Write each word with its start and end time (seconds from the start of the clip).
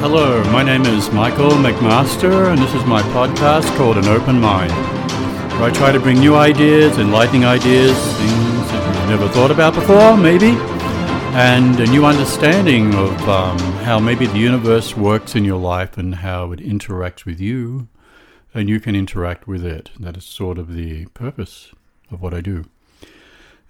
Hello, 0.00 0.42
my 0.44 0.62
name 0.62 0.86
is 0.86 1.10
Michael 1.10 1.50
McMaster, 1.50 2.50
and 2.50 2.58
this 2.58 2.72
is 2.72 2.82
my 2.86 3.02
podcast 3.12 3.66
called 3.76 3.98
An 3.98 4.06
Open 4.06 4.40
Mind, 4.40 4.72
where 4.72 5.64
I 5.64 5.70
try 5.70 5.92
to 5.92 6.00
bring 6.00 6.18
new 6.18 6.36
ideas, 6.36 6.96
enlightening 6.96 7.44
ideas, 7.44 7.92
things 8.16 8.70
that 8.72 8.96
you've 8.96 9.10
never 9.10 9.28
thought 9.28 9.50
about 9.50 9.74
before, 9.74 10.16
maybe, 10.16 10.52
and 11.36 11.78
a 11.78 11.86
new 11.88 12.06
understanding 12.06 12.94
of 12.94 13.28
um, 13.28 13.58
how 13.84 13.98
maybe 13.98 14.24
the 14.24 14.38
universe 14.38 14.96
works 14.96 15.36
in 15.36 15.44
your 15.44 15.60
life 15.60 15.98
and 15.98 16.14
how 16.14 16.50
it 16.52 16.60
interacts 16.60 17.26
with 17.26 17.38
you, 17.38 17.86
and 18.54 18.70
you 18.70 18.80
can 18.80 18.96
interact 18.96 19.46
with 19.46 19.62
it. 19.62 19.90
That 20.00 20.16
is 20.16 20.24
sort 20.24 20.56
of 20.56 20.72
the 20.72 21.08
purpose 21.08 21.74
of 22.10 22.22
what 22.22 22.32
I 22.32 22.40
do. 22.40 22.64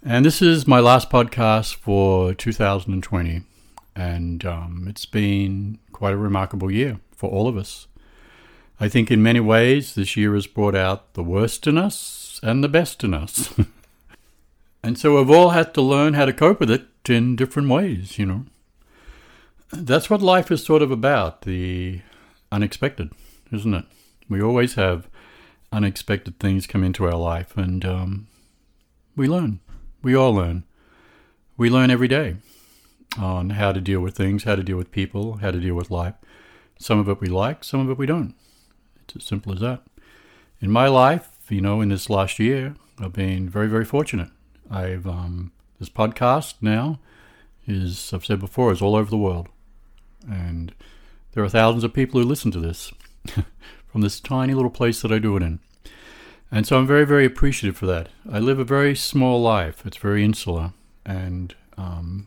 And 0.05 0.25
this 0.25 0.41
is 0.41 0.65
my 0.65 0.79
last 0.79 1.11
podcast 1.11 1.75
for 1.75 2.35
2020. 2.35 3.43
And 3.97 4.45
um, 4.47 4.87
it's 4.89 5.05
been 5.05 5.79
quite 6.01 6.15
a 6.15 6.17
remarkable 6.17 6.71
year 6.71 6.99
for 7.15 7.29
all 7.29 7.47
of 7.47 7.59
us. 7.59 7.87
I 8.81 8.89
think 8.89 9.11
in 9.11 9.23
many 9.23 9.39
ways 9.39 9.95
this 9.95 10.17
year 10.17 10.33
has 10.33 10.47
brought 10.47 10.75
out 10.75 11.13
the 11.13 11.23
worst 11.23 11.67
in 11.67 11.77
us 11.77 12.41
and 12.43 12.65
the 12.65 12.71
best 12.71 13.05
in 13.05 13.13
us. 13.13 13.53
and 14.83 14.97
so 14.97 15.19
we've 15.19 15.31
all 15.31 15.51
had 15.51 15.75
to 15.75 15.83
learn 15.83 16.15
how 16.15 16.25
to 16.25 16.33
cope 16.33 16.59
with 16.59 16.71
it 16.71 16.87
in 17.07 17.37
different 17.37 17.69
ways, 17.69 18.19
you 18.19 18.25
know. 18.25 18.47
That's 19.71 20.09
what 20.09 20.23
life 20.23 20.51
is 20.51 20.65
sort 20.65 20.81
of 20.81 20.91
about 20.91 21.43
the 21.43 22.01
unexpected, 22.51 23.13
isn't 23.53 23.75
it? 23.75 23.85
We 24.27 24.41
always 24.41 24.77
have 24.77 25.07
unexpected 25.71 26.39
things 26.39 26.67
come 26.67 26.83
into 26.83 27.05
our 27.05 27.19
life, 27.19 27.59
and 27.59 27.85
um, 27.85 28.27
we 29.15 29.29
learn. 29.29 29.61
We 30.03 30.15
all 30.15 30.33
learn. 30.33 30.65
We 31.59 31.69
learn 31.69 31.91
every 31.91 32.09
day 32.09 32.37
on 33.19 33.51
how 33.51 33.73
to 33.73 33.81
deal 33.81 34.01
with 34.01 34.17
things, 34.17 34.45
how 34.45 34.55
to 34.55 34.63
deal 34.63 34.77
with 34.77 34.93
people, 34.93 35.39
how 35.39 35.51
to 35.51 35.61
deal 35.61 35.75
with 35.75 35.91
life. 35.91 36.15
Some 36.79 36.99
of 36.99 37.09
it 37.09 37.21
we 37.21 37.29
like, 37.29 37.65
some 37.65 37.81
of 37.81 37.91
it 37.91 37.99
we 37.99 38.07
don't. 38.07 38.35
It's 39.03 39.17
as 39.17 39.25
simple 39.25 39.53
as 39.53 39.61
that. 39.61 39.83
In 40.61 40.71
my 40.71 40.89
life, 40.89 41.29
you 41.49 41.61
know, 41.61 41.81
in 41.81 41.89
this 41.89 42.09
last 42.09 42.39
year, 42.39 42.77
I've 42.99 43.13
been 43.13 43.49
very, 43.49 43.69
very 43.69 43.85
fortunate. 43.85 44.31
I've 44.71 45.07
um, 45.07 45.53
this 45.79 45.89
podcast 45.89 46.55
now 46.61 47.01
is, 47.67 48.13
I've 48.13 48.25
said 48.25 48.39
before, 48.39 48.73
is 48.73 48.83
all 48.83 48.95
over 48.95 49.11
the 49.11 49.17
world, 49.17 49.49
and 50.31 50.73
there 51.33 51.43
are 51.43 51.49
thousands 51.49 51.85
of 51.85 51.95
people 51.95 52.21
who 52.21 52.27
listen 52.27 52.51
to 52.53 52.61
this 52.61 52.93
from 53.87 54.03
this 54.03 54.21
tiny 54.21 54.55
little 54.55 54.71
place 54.71 55.03
that 55.03 55.13
I 55.13 55.19
do 55.19 55.37
it 55.37 55.43
in. 55.43 55.61
And 56.53 56.67
so 56.67 56.79
I'm 56.79 56.87
very, 56.87 57.07
very 57.07 57.25
appreciative 57.25 57.77
for 57.77 57.87
that. 57.87 58.09
I 58.31 58.39
live 58.39 58.59
a 58.59 58.65
very 58.65 58.95
small 58.95 59.41
life. 59.41 59.87
It's 59.87 59.97
very 59.97 60.25
insular, 60.25 60.73
and 61.07 61.55
um, 61.77 62.27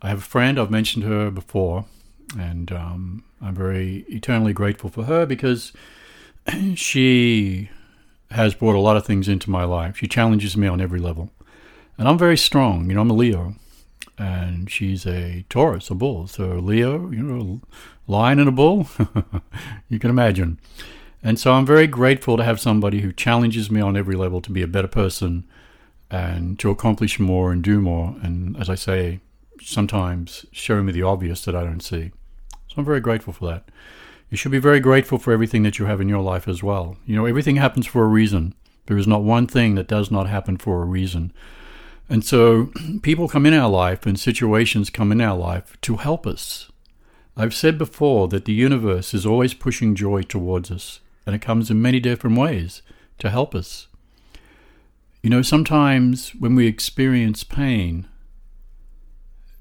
I 0.00 0.08
have 0.08 0.18
a 0.18 0.22
friend, 0.22 0.58
I've 0.58 0.70
mentioned 0.70 1.04
her 1.04 1.30
before, 1.30 1.84
and 2.38 2.70
um, 2.70 3.24
I'm 3.40 3.54
very 3.54 4.04
eternally 4.08 4.52
grateful 4.52 4.90
for 4.90 5.04
her 5.04 5.26
because 5.26 5.72
she 6.74 7.70
has 8.30 8.54
brought 8.54 8.76
a 8.76 8.80
lot 8.80 8.96
of 8.96 9.06
things 9.06 9.28
into 9.28 9.50
my 9.50 9.64
life. 9.64 9.96
She 9.96 10.06
challenges 10.06 10.56
me 10.56 10.66
on 10.66 10.80
every 10.80 11.00
level. 11.00 11.30
And 11.96 12.06
I'm 12.06 12.18
very 12.18 12.36
strong. 12.36 12.88
You 12.88 12.94
know, 12.94 13.00
I'm 13.00 13.10
a 13.10 13.14
Leo, 13.14 13.54
and 14.16 14.70
she's 14.70 15.06
a 15.06 15.44
Taurus, 15.48 15.90
a 15.90 15.94
bull. 15.94 16.26
So, 16.28 16.46
Leo, 16.46 17.10
you 17.10 17.22
know, 17.22 17.60
lion 18.06 18.38
and 18.38 18.48
a 18.48 18.52
bull, 18.52 18.88
you 19.88 19.98
can 19.98 20.10
imagine. 20.10 20.60
And 21.22 21.40
so, 21.40 21.52
I'm 21.54 21.66
very 21.66 21.88
grateful 21.88 22.36
to 22.36 22.44
have 22.44 22.60
somebody 22.60 23.00
who 23.00 23.12
challenges 23.12 23.70
me 23.70 23.80
on 23.80 23.96
every 23.96 24.14
level 24.14 24.40
to 24.42 24.52
be 24.52 24.62
a 24.62 24.68
better 24.68 24.88
person 24.88 25.44
and 26.10 26.58
to 26.60 26.70
accomplish 26.70 27.18
more 27.18 27.50
and 27.50 27.62
do 27.64 27.80
more. 27.80 28.14
And 28.22 28.56
as 28.58 28.70
I 28.70 28.76
say, 28.76 29.20
sometimes 29.62 30.46
showing 30.52 30.86
me 30.86 30.92
the 30.92 31.02
obvious 31.02 31.44
that 31.44 31.56
I 31.56 31.64
don't 31.64 31.82
see. 31.82 32.12
So 32.68 32.74
I'm 32.76 32.84
very 32.84 33.00
grateful 33.00 33.32
for 33.32 33.46
that. 33.46 33.68
You 34.30 34.36
should 34.36 34.52
be 34.52 34.58
very 34.58 34.80
grateful 34.80 35.18
for 35.18 35.32
everything 35.32 35.62
that 35.62 35.78
you 35.78 35.86
have 35.86 36.00
in 36.00 36.08
your 36.08 36.22
life 36.22 36.46
as 36.46 36.62
well. 36.62 36.96
You 37.06 37.16
know, 37.16 37.24
everything 37.24 37.56
happens 37.56 37.86
for 37.86 38.04
a 38.04 38.08
reason. 38.08 38.54
There 38.86 38.98
is 38.98 39.06
not 39.06 39.22
one 39.22 39.46
thing 39.46 39.74
that 39.74 39.88
does 39.88 40.10
not 40.10 40.28
happen 40.28 40.56
for 40.56 40.82
a 40.82 40.86
reason. 40.86 41.32
And 42.08 42.24
so 42.24 42.70
people 43.02 43.28
come 43.28 43.46
in 43.46 43.54
our 43.54 43.70
life 43.70 44.06
and 44.06 44.18
situations 44.18 44.90
come 44.90 45.12
in 45.12 45.20
our 45.20 45.36
life 45.36 45.76
to 45.82 45.96
help 45.96 46.26
us. 46.26 46.70
I've 47.36 47.54
said 47.54 47.78
before 47.78 48.26
that 48.28 48.46
the 48.46 48.52
universe 48.52 49.14
is 49.14 49.24
always 49.24 49.54
pushing 49.54 49.94
joy 49.94 50.22
towards 50.22 50.72
us, 50.72 50.98
and 51.24 51.36
it 51.36 51.42
comes 51.42 51.70
in 51.70 51.80
many 51.80 52.00
different 52.00 52.36
ways 52.36 52.82
to 53.18 53.30
help 53.30 53.54
us. 53.54 53.86
You 55.22 55.30
know, 55.30 55.42
sometimes 55.42 56.30
when 56.30 56.56
we 56.56 56.66
experience 56.66 57.44
pain, 57.44 58.07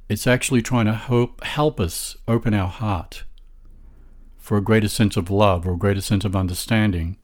it's 0.09 0.27
actually 0.27 0.61
trying 0.61 0.85
to 0.85 0.93
help, 0.93 1.43
help 1.43 1.79
us 1.79 2.15
open 2.27 2.53
our 2.53 2.67
heart 2.67 3.23
for 4.37 4.57
a 4.57 4.61
greater 4.61 4.87
sense 4.87 5.17
of 5.17 5.29
love 5.29 5.67
or 5.67 5.73
a 5.73 5.77
greater 5.77 6.01
sense 6.01 6.23
of 6.23 6.35
understanding. 6.35 7.17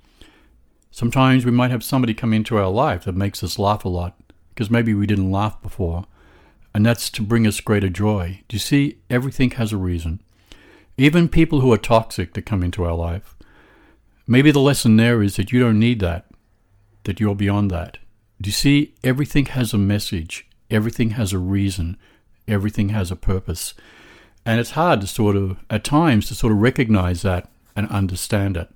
Sometimes 0.92 1.46
we 1.46 1.52
might 1.52 1.72
have 1.72 1.84
somebody 1.84 2.14
come 2.14 2.34
into 2.34 2.58
our 2.58 2.70
life 2.70 3.06
that 3.06 3.16
makes 3.16 3.44
us 3.44 3.58
laugh 3.58 3.86
a 3.86 3.90
lot 3.90 4.20
because 4.50 4.70
maybe 4.70 4.94
we 4.94 5.08
didn't 5.08 5.32
laugh 5.32 5.62
before, 5.62 6.06
and 6.76 6.86
that's 6.86 7.10
to 7.12 7.22
bring 7.22 7.48
us 7.48 7.62
greater 7.62 7.90
joy. 7.90 8.42
Do 8.48 8.56
you 8.56 8.60
see? 8.60 8.98
Everything 9.10 9.52
has 9.52 9.72
a 9.72 9.78
reason. 9.78 10.22
Even 10.98 11.30
people 11.30 11.62
who 11.62 11.72
are 11.74 11.78
toxic 11.78 12.34
that 12.34 12.46
come 12.46 12.62
into 12.62 12.84
our 12.84 12.94
life, 12.94 13.36
maybe 14.28 14.52
the 14.52 14.60
lesson 14.60 14.98
there 14.98 15.24
is 15.24 15.38
that 15.38 15.52
you 15.52 15.60
don't 15.60 15.80
need 15.80 16.00
that, 16.02 16.28
that 17.06 17.20
you're 17.20 17.34
beyond 17.34 17.72
that. 17.72 17.98
Do 18.42 18.50
you 18.50 18.54
see? 18.54 18.94
Everything 19.04 19.46
has 19.46 19.74
a 19.74 19.78
message, 19.78 20.48
everything 20.70 21.12
has 21.12 21.34
a 21.34 21.40
reason 21.40 21.98
everything 22.48 22.90
has 22.90 23.12
a 23.12 23.16
purpose. 23.16 23.74
And 24.46 24.60
it's 24.60 24.72
hard 24.72 25.02
to 25.02 25.08
sort 25.08 25.36
of, 25.36 25.58
at 25.70 25.84
times, 25.84 26.28
to 26.28 26.36
sort 26.36 26.52
of 26.54 26.60
recognize 26.60 27.22
that 27.22 27.50
and 27.76 27.88
understand 27.90 28.58
it. 28.58 28.70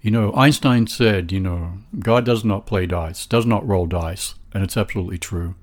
You 0.00 0.10
know, 0.10 0.32
Einstein 0.34 0.86
said, 0.86 1.30
you 1.32 1.40
know, 1.40 1.74
God 1.98 2.24
does 2.24 2.44
not 2.44 2.66
play 2.66 2.86
dice, 2.86 3.24
does 3.24 3.46
not 3.46 3.66
roll 3.66 3.86
dice, 3.86 4.34
and 4.52 4.64
it's 4.64 4.76
absolutely 4.76 5.18
true. 5.18 5.54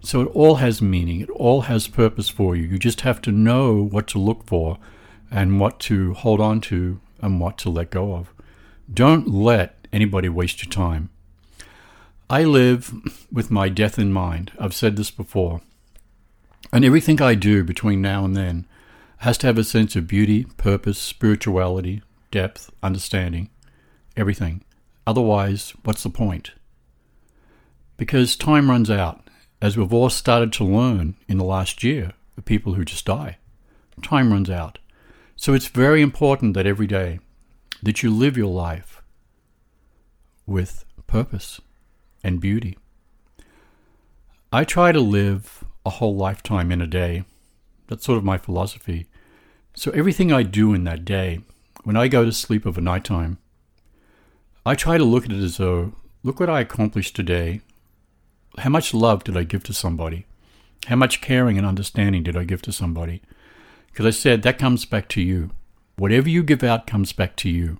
So 0.00 0.20
it 0.22 0.28
all 0.34 0.56
has 0.56 0.82
meaning, 0.82 1.20
it 1.20 1.30
all 1.30 1.62
has 1.62 1.88
purpose 1.88 2.28
for 2.28 2.56
you. 2.56 2.64
You 2.64 2.78
just 2.78 3.02
have 3.02 3.20
to 3.22 3.32
know 3.32 3.82
what 3.82 4.06
to 4.08 4.18
look 4.18 4.44
for 4.46 4.78
and 5.30 5.60
what 5.60 5.78
to 5.80 6.14
hold 6.14 6.40
on 6.40 6.60
to 6.62 7.00
and 7.20 7.40
what 7.40 7.58
to 7.58 7.70
let 7.70 7.90
go 7.90 8.14
of. 8.14 8.32
Don't 8.92 9.28
let 9.28 9.86
anybody 9.92 10.28
waste 10.28 10.64
your 10.64 10.70
time. 10.70 11.10
I 12.30 12.44
live 12.44 12.92
with 13.32 13.50
my 13.50 13.68
death 13.68 13.98
in 13.98 14.12
mind. 14.12 14.52
I've 14.58 14.74
said 14.74 14.96
this 14.96 15.10
before. 15.10 15.62
And 16.72 16.84
everything 16.84 17.22
I 17.22 17.34
do 17.34 17.64
between 17.64 18.02
now 18.02 18.24
and 18.24 18.36
then 18.36 18.66
has 19.18 19.38
to 19.38 19.46
have 19.46 19.58
a 19.58 19.64
sense 19.64 19.96
of 19.96 20.06
beauty, 20.06 20.44
purpose, 20.56 20.98
spirituality, 20.98 22.02
depth, 22.30 22.70
understanding, 22.82 23.50
everything. 24.16 24.62
Otherwise, 25.06 25.72
what's 25.84 26.02
the 26.02 26.10
point? 26.10 26.52
Because 27.96 28.36
time 28.36 28.70
runs 28.70 28.90
out, 28.90 29.28
as 29.60 29.76
we've 29.76 29.92
all 29.92 30.10
started 30.10 30.52
to 30.52 30.64
learn 30.64 31.16
in 31.26 31.38
the 31.38 31.44
last 31.44 31.82
year, 31.82 32.12
the 32.36 32.42
people 32.42 32.74
who 32.74 32.84
just 32.84 33.06
die. 33.06 33.38
Time 34.02 34.32
runs 34.32 34.50
out. 34.50 34.78
So 35.34 35.54
it's 35.54 35.68
very 35.68 36.02
important 36.02 36.54
that 36.54 36.66
every 36.66 36.86
day 36.86 37.18
that 37.82 38.02
you 38.02 38.10
live 38.10 38.36
your 38.36 38.52
life 38.52 39.02
with 40.46 40.84
purpose 41.06 41.60
and 42.22 42.40
beauty. 42.40 42.76
I 44.52 44.64
try 44.64 44.92
to 44.92 45.00
live 45.00 45.64
a 45.88 45.90
whole 45.90 46.14
lifetime 46.14 46.70
in 46.70 46.82
a 46.82 46.86
day. 46.86 47.24
That's 47.88 48.04
sort 48.04 48.18
of 48.18 48.24
my 48.24 48.36
philosophy. 48.38 49.06
So 49.74 49.90
everything 49.92 50.30
I 50.30 50.42
do 50.42 50.74
in 50.74 50.84
that 50.84 51.04
day, 51.04 51.40
when 51.82 51.96
I 51.96 52.08
go 52.08 52.24
to 52.24 52.32
sleep 52.32 52.66
of 52.66 52.76
a 52.76 52.82
nighttime, 52.82 53.38
I 54.66 54.74
try 54.74 54.98
to 54.98 55.04
look 55.04 55.24
at 55.24 55.32
it 55.32 55.42
as 55.42 55.56
though, 55.56 55.94
look 56.22 56.38
what 56.38 56.50
I 56.50 56.60
accomplished 56.60 57.16
today. 57.16 57.62
How 58.58 58.68
much 58.68 58.92
love 58.92 59.24
did 59.24 59.34
I 59.34 59.44
give 59.44 59.64
to 59.64 59.72
somebody? 59.72 60.26
How 60.86 60.96
much 60.96 61.22
caring 61.22 61.56
and 61.56 61.66
understanding 61.66 62.22
did 62.22 62.36
I 62.36 62.44
give 62.44 62.60
to 62.62 62.72
somebody? 62.72 63.22
Because 63.86 64.04
I 64.04 64.10
said 64.10 64.42
that 64.42 64.58
comes 64.58 64.84
back 64.84 65.08
to 65.10 65.22
you. 65.22 65.50
Whatever 65.96 66.28
you 66.28 66.42
give 66.42 66.62
out 66.62 66.86
comes 66.86 67.12
back 67.12 67.34
to 67.36 67.48
you. 67.48 67.78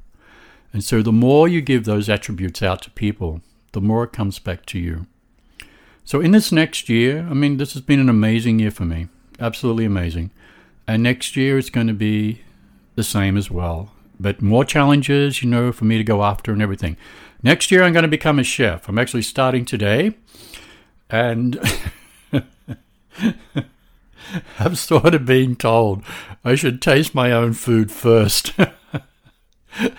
And 0.72 0.82
so 0.82 1.02
the 1.02 1.12
more 1.12 1.46
you 1.46 1.61
give 1.61 1.84
those 1.84 2.08
attributes 2.08 2.62
out 2.62 2.81
to 2.82 2.90
people, 2.90 3.43
the 3.72 3.82
more 3.82 4.04
it 4.04 4.12
comes 4.12 4.38
back 4.38 4.64
to 4.66 4.78
you. 4.78 5.06
So, 6.08 6.22
in 6.22 6.31
this 6.31 6.50
next 6.50 6.88
year, 6.88 7.26
I 7.28 7.34
mean, 7.34 7.58
this 7.58 7.75
has 7.75 7.82
been 7.82 8.00
an 8.00 8.08
amazing 8.08 8.58
year 8.58 8.70
for 8.70 8.87
me. 8.87 9.08
Absolutely 9.38 9.84
amazing. 9.84 10.31
And 10.87 11.02
next 11.02 11.37
year 11.37 11.58
is 11.58 11.69
going 11.69 11.88
to 11.88 11.93
be 11.93 12.40
the 12.94 13.02
same 13.02 13.37
as 13.37 13.50
well. 13.50 13.93
But 14.19 14.40
more 14.40 14.64
challenges, 14.64 15.43
you 15.43 15.50
know, 15.50 15.70
for 15.70 15.84
me 15.84 15.99
to 15.99 16.05
go 16.05 16.25
after 16.25 16.50
and 16.50 16.62
everything. 16.62 16.96
Next 17.43 17.70
year, 17.70 17.82
I'm 17.82 17.93
going 17.93 18.05
to 18.05 18.08
become 18.08 18.38
a 18.38 18.43
chef. 18.43 18.88
I'm 18.88 18.99
actually 18.99 19.20
starting 19.20 19.66
today. 19.66 20.14
And 21.10 21.60
I'm 24.58 24.76
sort 24.76 25.14
of 25.14 25.26
being 25.26 25.56
told 25.56 26.02
I 26.43 26.54
should 26.54 26.81
taste 26.81 27.14
my 27.14 27.32
own 27.32 27.52
food 27.52 27.93
first. 27.93 28.52
How 28.56 29.90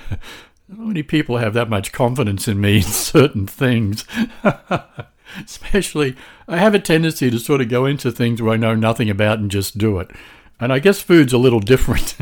many 0.69 1.03
people 1.03 1.37
have 1.37 1.53
that 1.53 1.69
much 1.69 1.91
confidence 1.91 2.47
in 2.47 2.59
me 2.59 2.77
in 2.77 2.81
certain 2.81 3.45
things? 3.45 4.05
Especially, 5.45 6.15
I 6.47 6.57
have 6.57 6.75
a 6.75 6.79
tendency 6.79 7.29
to 7.29 7.39
sort 7.39 7.61
of 7.61 7.69
go 7.69 7.85
into 7.85 8.11
things 8.11 8.41
where 8.41 8.53
I 8.53 8.57
know 8.57 8.75
nothing 8.75 9.09
about 9.09 9.39
and 9.39 9.51
just 9.51 9.77
do 9.77 9.99
it. 9.99 10.11
And 10.59 10.73
I 10.73 10.79
guess 10.79 11.01
food's 11.01 11.33
a 11.33 11.37
little 11.37 11.59
different. 11.61 12.15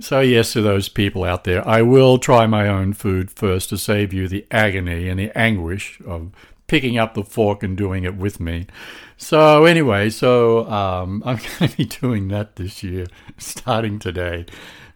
So, 0.00 0.20
yes, 0.20 0.54
to 0.54 0.62
those 0.62 0.88
people 0.88 1.24
out 1.24 1.44
there, 1.44 1.66
I 1.68 1.82
will 1.82 2.18
try 2.18 2.46
my 2.46 2.66
own 2.66 2.94
food 2.94 3.30
first 3.30 3.68
to 3.68 3.76
save 3.76 4.14
you 4.14 4.28
the 4.28 4.46
agony 4.50 5.10
and 5.10 5.20
the 5.20 5.36
anguish 5.36 6.00
of 6.06 6.30
picking 6.68 6.96
up 6.96 7.12
the 7.12 7.22
fork 7.22 7.62
and 7.62 7.76
doing 7.76 8.04
it 8.04 8.16
with 8.16 8.40
me. 8.40 8.66
So, 9.18 9.66
anyway, 9.66 10.08
so 10.08 10.66
um, 10.70 11.22
I'm 11.26 11.36
going 11.36 11.70
to 11.70 11.76
be 11.76 11.84
doing 11.84 12.28
that 12.28 12.56
this 12.56 12.82
year, 12.82 13.08
starting 13.36 13.98
today. 13.98 14.46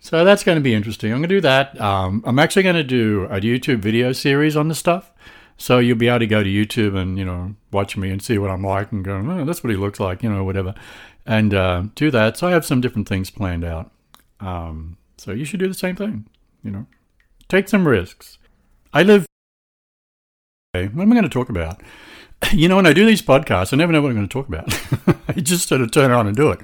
So, 0.01 0.25
that's 0.25 0.43
going 0.43 0.57
to 0.57 0.63
be 0.63 0.75
interesting. 0.75 1.13
I'm 1.13 1.19
going 1.19 1.29
to 1.29 1.35
do 1.35 1.41
that. 1.43 1.79
Um, 1.79 2.23
I'm 2.25 2.39
actually 2.39 2.63
going 2.63 2.77
to 2.77 2.83
do 2.83 3.25
a 3.25 3.41
YouTube 3.41 3.81
video 3.81 4.13
series 4.13 4.57
on 4.57 4.69
the 4.69 4.75
stuff. 4.75 5.13
So 5.57 5.79
you'll 5.79 5.97
be 5.97 6.09
able 6.09 6.19
to 6.21 6.27
go 6.27 6.43
to 6.43 6.49
YouTube 6.49 6.97
and 6.97 7.19
you 7.19 7.25
know 7.25 7.55
watch 7.71 7.97
me 7.97 8.11
and 8.11 8.21
see 8.23 8.39
what 8.39 8.51
I'm 8.51 8.63
like 8.63 8.93
and 8.93 9.05
go, 9.05 9.17
oh, 9.17 9.45
that's 9.45 9.63
what 9.63 9.71
he 9.71 9.77
looks 9.77 10.01
like, 10.01 10.23
you 10.23 10.31
know, 10.31 10.45
whatever, 10.45 10.75
and 11.27 11.55
uh, 11.55 11.85
do 11.95 12.11
that. 12.11 12.37
So 12.37 12.49
I 12.49 12.51
have 12.53 12.65
some 12.65 12.81
different 12.81 13.09
things 13.09 13.31
planned 13.31 13.65
out. 13.65 13.91
Um, 14.41 14.97
so 15.17 15.33
you 15.33 15.45
should 15.45 15.61
do 15.61 15.69
the 15.69 15.75
same 15.75 15.97
thing. 15.97 16.27
You 16.63 16.71
know, 16.71 16.87
take 17.49 17.69
some 17.69 17.87
risks. 17.87 18.39
I 18.93 19.03
live. 19.03 19.27
Okay, 20.75 20.89
What 20.89 21.03
am 21.03 21.13
I 21.13 21.15
going 21.15 21.25
to 21.25 21.29
talk 21.29 21.49
about? 21.49 21.81
You 22.53 22.69
know, 22.69 22.77
when 22.77 22.87
I 22.87 22.93
do 22.93 23.07
these 23.07 23.23
podcasts, 23.23 23.73
I 23.73 23.77
never 23.79 23.91
know 23.91 24.03
what 24.03 24.11
I'm 24.11 24.17
going 24.17 24.29
to 24.29 24.33
talk 24.33 24.49
about. 24.49 24.69
I 25.29 25.41
just 25.41 25.67
sort 25.67 25.81
of 25.81 25.91
turn 25.91 26.11
on 26.11 26.27
and 26.27 26.37
do 26.37 26.51
it. 26.51 26.61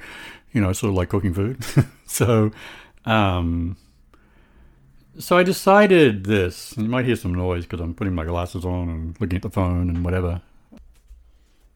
You 0.52 0.60
know, 0.60 0.74
sort 0.74 0.90
of 0.90 0.96
like 0.96 1.08
cooking 1.08 1.32
food. 1.32 1.64
so, 2.06 2.50
um, 3.06 3.78
so 5.18 5.36
I 5.36 5.42
decided 5.42 6.24
this. 6.24 6.74
You 6.76 6.84
might 6.84 7.04
hear 7.04 7.16
some 7.16 7.34
noise 7.34 7.64
because 7.64 7.80
I'm 7.80 7.94
putting 7.94 8.14
my 8.14 8.24
glasses 8.24 8.64
on 8.64 8.88
and 8.88 9.20
looking 9.20 9.36
at 9.36 9.42
the 9.42 9.50
phone 9.50 9.88
and 9.88 10.04
whatever. 10.04 10.42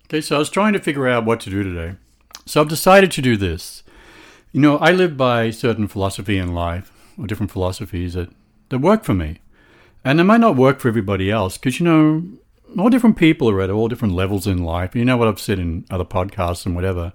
Okay, 0.07 0.21
so 0.21 0.37
I 0.37 0.39
was 0.39 0.51
trying 0.51 0.75
to 0.75 0.79
figure 0.79 1.09
out 1.09 1.25
what 1.25 1.41
to 1.41 1.51
do 1.51 1.63
today. 1.63 1.97
So 2.47 2.61
I've 2.61 2.69
decided 2.69 3.11
to 3.13 3.23
do 3.23 3.37
this. 3.37 3.83
You 4.53 4.61
know, 4.61 4.79
I 4.79 4.93
live 4.93 5.17
by 5.17 5.51
certain 5.51 5.89
philosophy 5.89 6.39
in 6.39 6.55
life, 6.55 6.93
or 7.19 7.27
different 7.27 7.51
philosophies 7.51 8.15
that, 8.15 8.31
that 8.69 8.79
work 8.79 9.03
for 9.03 9.15
me. 9.15 9.39
And 10.05 10.19
they 10.19 10.23
might 10.23 10.41
not 10.41 10.57
work 10.57 10.79
for 10.79 10.89
everybody 10.89 11.31
else 11.31 11.57
because, 11.57 11.81
you 11.81 11.87
know, 11.87 12.23
all 12.79 12.91
different 12.91 13.17
people 13.17 13.49
are 13.51 13.61
at 13.61 13.71
all 13.71 13.89
different 13.89 14.15
levels 14.15 14.47
in 14.47 14.63
life. 14.63 14.95
You 14.95 15.05
know 15.05 15.17
what 15.17 15.29
I've 15.29 15.41
said 15.41 15.59
in 15.59 15.87
other 15.91 16.05
podcasts 16.05 16.67
and 16.67 16.75
whatever, 16.75 17.13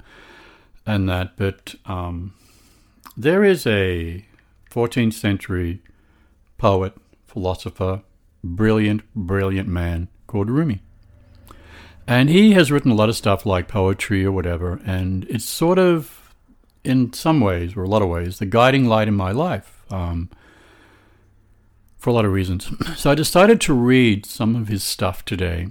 and 0.86 1.08
that. 1.08 1.38
But 1.38 1.76
um, 1.86 2.34
there 3.16 3.44
is 3.44 3.68
a 3.68 4.26
14th 4.72 5.14
century 5.14 5.82
poet, 6.60 6.94
philosopher, 7.26 8.04
brilliant, 8.44 9.02
brilliant 9.16 9.68
man 9.68 10.10
called 10.28 10.52
Rumi. 10.52 10.82
And 12.06 12.30
he 12.30 12.54
has 12.54 12.72
written 12.72 12.92
a 12.92 12.96
lot 12.96 13.10
of 13.10 13.16
stuff 13.16 13.46
like 13.46 13.68
poetry 13.68 14.26
or 14.26 14.32
whatever, 14.32 14.80
and 14.86 15.26
it's 15.30 15.46
sort 15.46 15.80
of, 15.80 16.34
in 16.84 17.14
some 17.14 17.40
ways, 17.40 17.76
or 17.76 17.84
a 17.84 17.90
lot 17.90 18.02
of 18.02 18.10
ways, 18.10 18.40
the 18.40 18.46
guiding 18.46 18.86
light 18.86 19.08
in 19.08 19.14
my 19.14 19.32
life 19.32 19.84
um, 19.92 20.30
for 21.98 22.10
a 22.10 22.14
lot 22.14 22.26
of 22.26 22.32
reasons. 22.32 22.70
So 22.96 23.12
I 23.12 23.16
decided 23.16 23.62
to 23.62 23.74
read 23.74 24.26
some 24.26 24.56
of 24.56 24.68
his 24.68 24.84
stuff 24.84 25.24
today 25.24 25.68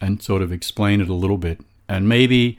and 0.00 0.22
sort 0.22 0.42
of 0.42 0.52
explain 0.52 1.00
it 1.00 1.08
a 1.08 1.14
little 1.14 1.38
bit. 1.38 1.60
And 1.88 2.08
maybe 2.08 2.58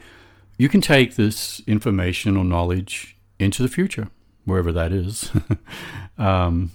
you 0.57 0.67
can 0.67 0.81
take 0.81 1.15
this 1.15 1.61
information 1.67 2.35
or 2.37 2.43
knowledge 2.43 3.17
into 3.39 3.63
the 3.63 3.69
future, 3.69 4.09
wherever 4.45 4.71
that 4.71 4.91
is. 4.91 5.31
um, 6.17 6.71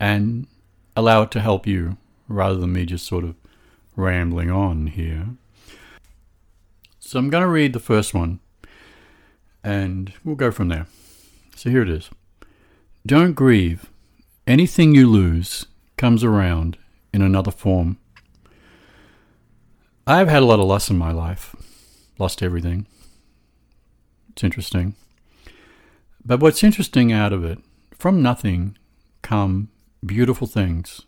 and 0.00 0.46
allow 0.96 1.22
it 1.22 1.30
to 1.32 1.40
help 1.40 1.66
you 1.66 1.98
rather 2.26 2.56
than 2.56 2.72
me 2.72 2.86
just 2.86 3.06
sort 3.06 3.22
of 3.22 3.36
rambling 3.94 4.50
on 4.50 4.86
here. 4.88 5.26
So 6.98 7.18
I'm 7.18 7.28
going 7.28 7.42
to 7.42 7.48
read 7.48 7.74
the 7.74 7.80
first 7.80 8.14
one 8.14 8.40
and 9.62 10.12
we'll 10.24 10.36
go 10.36 10.50
from 10.50 10.68
there. 10.68 10.86
So 11.54 11.68
here 11.70 11.82
it 11.82 11.90
is. 11.90 12.08
Don't 13.06 13.34
grieve. 13.34 13.90
Anything 14.46 14.94
you 14.94 15.08
lose 15.08 15.66
comes 15.96 16.24
around 16.24 16.78
in 17.12 17.20
another 17.20 17.50
form. 17.50 17.98
I've 20.06 20.28
had 20.28 20.42
a 20.42 20.46
lot 20.46 20.60
of 20.60 20.66
loss 20.66 20.88
in 20.88 20.96
my 20.96 21.12
life, 21.12 21.54
lost 22.18 22.42
everything. 22.42 22.86
It's 24.30 24.42
interesting. 24.42 24.94
But 26.24 26.40
what's 26.40 26.64
interesting 26.64 27.12
out 27.12 27.32
of 27.32 27.44
it, 27.44 27.58
from 27.96 28.22
nothing 28.22 28.76
come 29.22 29.68
beautiful 30.04 30.46
things. 30.46 31.02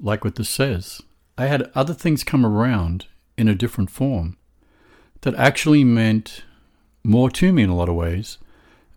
Like 0.00 0.24
what 0.24 0.36
this 0.36 0.48
says. 0.48 1.02
I 1.38 1.46
had 1.46 1.70
other 1.74 1.94
things 1.94 2.24
come 2.24 2.44
around 2.44 3.06
in 3.36 3.48
a 3.48 3.54
different 3.54 3.90
form 3.90 4.36
that 5.22 5.34
actually 5.34 5.84
meant 5.84 6.44
more 7.04 7.30
to 7.30 7.52
me 7.52 7.62
in 7.62 7.70
a 7.70 7.76
lot 7.76 7.88
of 7.88 7.94
ways, 7.94 8.38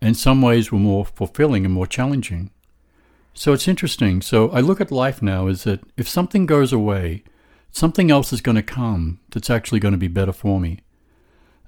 and 0.00 0.16
some 0.16 0.42
ways 0.42 0.70
were 0.70 0.78
more 0.78 1.04
fulfilling 1.04 1.64
and 1.64 1.74
more 1.74 1.86
challenging. 1.86 2.50
So 3.34 3.52
it's 3.52 3.68
interesting. 3.68 4.22
So 4.22 4.50
I 4.50 4.60
look 4.60 4.80
at 4.80 4.90
life 4.90 5.22
now 5.22 5.46
is 5.46 5.64
that 5.64 5.80
if 5.96 6.08
something 6.08 6.46
goes 6.46 6.72
away, 6.72 7.22
something 7.70 8.10
else 8.10 8.32
is 8.32 8.40
going 8.40 8.56
to 8.56 8.62
come 8.62 9.20
that's 9.30 9.50
actually 9.50 9.80
going 9.80 9.92
to 9.92 9.98
be 9.98 10.08
better 10.08 10.32
for 10.32 10.60
me. 10.60 10.80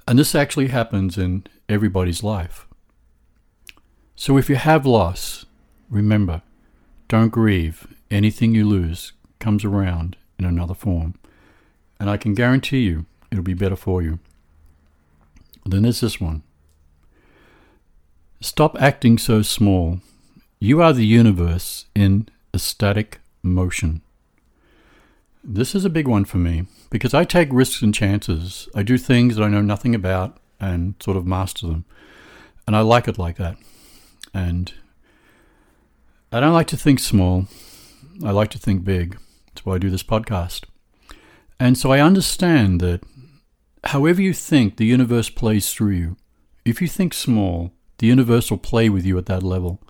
And 0.06 0.18
this 0.18 0.34
actually 0.34 0.68
happens 0.68 1.18
in 1.18 1.44
everybody's 1.68 2.22
life. 2.22 2.66
So 4.16 4.36
if 4.36 4.48
you 4.48 4.56
have 4.56 4.86
loss, 4.86 5.44
remember, 5.90 6.42
don't 7.08 7.30
grieve. 7.30 7.86
Anything 8.10 8.54
you 8.54 8.66
lose 8.66 9.12
comes 9.38 9.64
around 9.64 10.16
in 10.38 10.44
another 10.44 10.74
form. 10.74 11.14
And 11.98 12.08
I 12.08 12.16
can 12.16 12.34
guarantee 12.34 12.80
you 12.80 13.06
it'll 13.30 13.42
be 13.44 13.54
better 13.54 13.76
for 13.76 14.02
you. 14.02 14.18
Then 15.64 15.82
there's 15.82 16.00
this 16.00 16.20
one. 16.20 16.42
Stop 18.40 18.80
acting 18.80 19.18
so 19.18 19.42
small. 19.42 20.00
You 20.60 20.80
are 20.80 20.92
the 20.92 21.06
universe 21.06 21.86
in 21.94 22.28
a 22.54 22.58
static 22.58 23.20
motion. 23.42 24.02
This 25.42 25.74
is 25.74 25.84
a 25.84 25.90
big 25.90 26.06
one 26.06 26.24
for 26.24 26.38
me 26.38 26.66
because 26.90 27.14
I 27.14 27.24
take 27.24 27.48
risks 27.50 27.82
and 27.82 27.94
chances. 27.94 28.68
I 28.74 28.82
do 28.82 28.98
things 28.98 29.36
that 29.36 29.42
I 29.42 29.48
know 29.48 29.60
nothing 29.60 29.94
about 29.94 30.36
and 30.60 30.94
sort 31.00 31.16
of 31.16 31.26
master 31.26 31.66
them. 31.66 31.84
And 32.66 32.76
I 32.76 32.80
like 32.80 33.08
it 33.08 33.18
like 33.18 33.36
that. 33.36 33.56
And 34.34 34.72
I 36.30 36.40
don't 36.40 36.52
like 36.52 36.66
to 36.68 36.76
think 36.76 37.00
small. 37.00 37.46
I 38.22 38.32
like 38.32 38.50
to 38.50 38.58
think 38.58 38.84
big. 38.84 39.18
That's 39.46 39.64
why 39.64 39.76
I 39.76 39.78
do 39.78 39.88
this 39.88 40.02
podcast. 40.02 40.64
And 41.58 41.78
so 41.78 41.90
I 41.90 42.00
understand 42.00 42.80
that 42.82 43.02
however 43.84 44.20
you 44.20 44.34
think, 44.34 44.76
the 44.76 44.84
universe 44.84 45.30
plays 45.30 45.72
through 45.72 45.92
you. 45.92 46.16
If 46.66 46.82
you 46.82 46.88
think 46.88 47.14
small, 47.14 47.72
the 47.96 48.06
universe 48.06 48.50
will 48.50 48.58
play 48.58 48.90
with 48.90 49.06
you 49.06 49.16
at 49.16 49.26
that 49.26 49.42
level. 49.42 49.80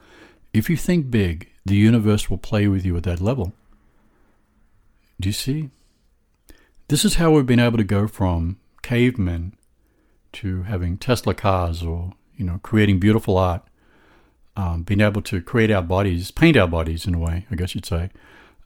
If 0.53 0.71
you 0.71 0.77
think 0.77 1.11
big, 1.11 1.51
the 1.67 1.75
universe 1.75 2.31
will 2.31 2.39
play 2.39 2.69
with 2.69 2.85
you 2.85 2.97
at 2.97 3.03
that 3.03 3.21
level. 3.21 3.53
Do 5.21 5.29
you 5.29 5.33
see? 5.33 5.71
This 6.87 7.05
is 7.05 7.17
how 7.17 7.33
we've 7.33 7.45
been 7.45 7.59
able 7.59 7.79
to 7.79 7.85
go 7.85 8.07
from 8.07 8.59
cavemen 8.83 9.55
to 10.35 10.63
having 10.63 10.97
Tesla 10.99 11.35
cars 11.35 11.83
or, 11.83 12.13
you 12.37 12.45
know, 12.45 12.61
creating 12.63 13.01
beautiful 13.01 13.37
art 13.37 13.63
um, 14.59 14.83
being 14.83 15.01
able 15.01 15.23
to 15.23 15.41
create 15.41 15.71
our 15.71 15.83
bodies, 15.83 16.33
paint 16.33 16.57
our 16.57 16.67
bodies 16.67 17.07
in 17.07 17.15
a 17.15 17.19
way, 17.19 17.47
I 17.49 17.55
guess 17.55 17.77
you'd 17.77 17.87
say, 17.87 18.11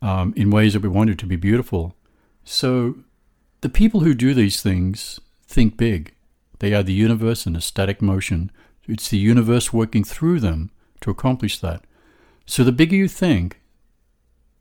um, 0.01 0.33
in 0.35 0.51
ways 0.51 0.73
that 0.73 0.81
we 0.81 0.89
wanted 0.89 1.19
to 1.19 1.27
be 1.27 1.37
beautiful. 1.37 1.95
So 2.45 2.97
the 3.61 3.69
people 3.69 4.01
who 4.01 4.15
do 4.15 4.33
these 4.33 4.63
things 4.63 5.21
think 5.47 5.77
big. 5.77 6.15
They 6.61 6.73
are 6.73 6.83
the 6.83 6.95
universe 6.95 7.47
in 7.47 7.55
a 7.55 7.61
static 7.61 8.01
motion. 8.01 8.51
It's 8.89 9.11
the 9.11 9.19
universe 9.19 9.71
working 9.71 10.03
through 10.03 10.41
them 10.41 10.71
to 11.03 11.11
accomplish 11.11 11.59
that. 11.59 11.85
So 12.47 12.65
the 12.65 12.73
bigger 12.73 12.97
you 12.97 13.07
think, 13.07 13.61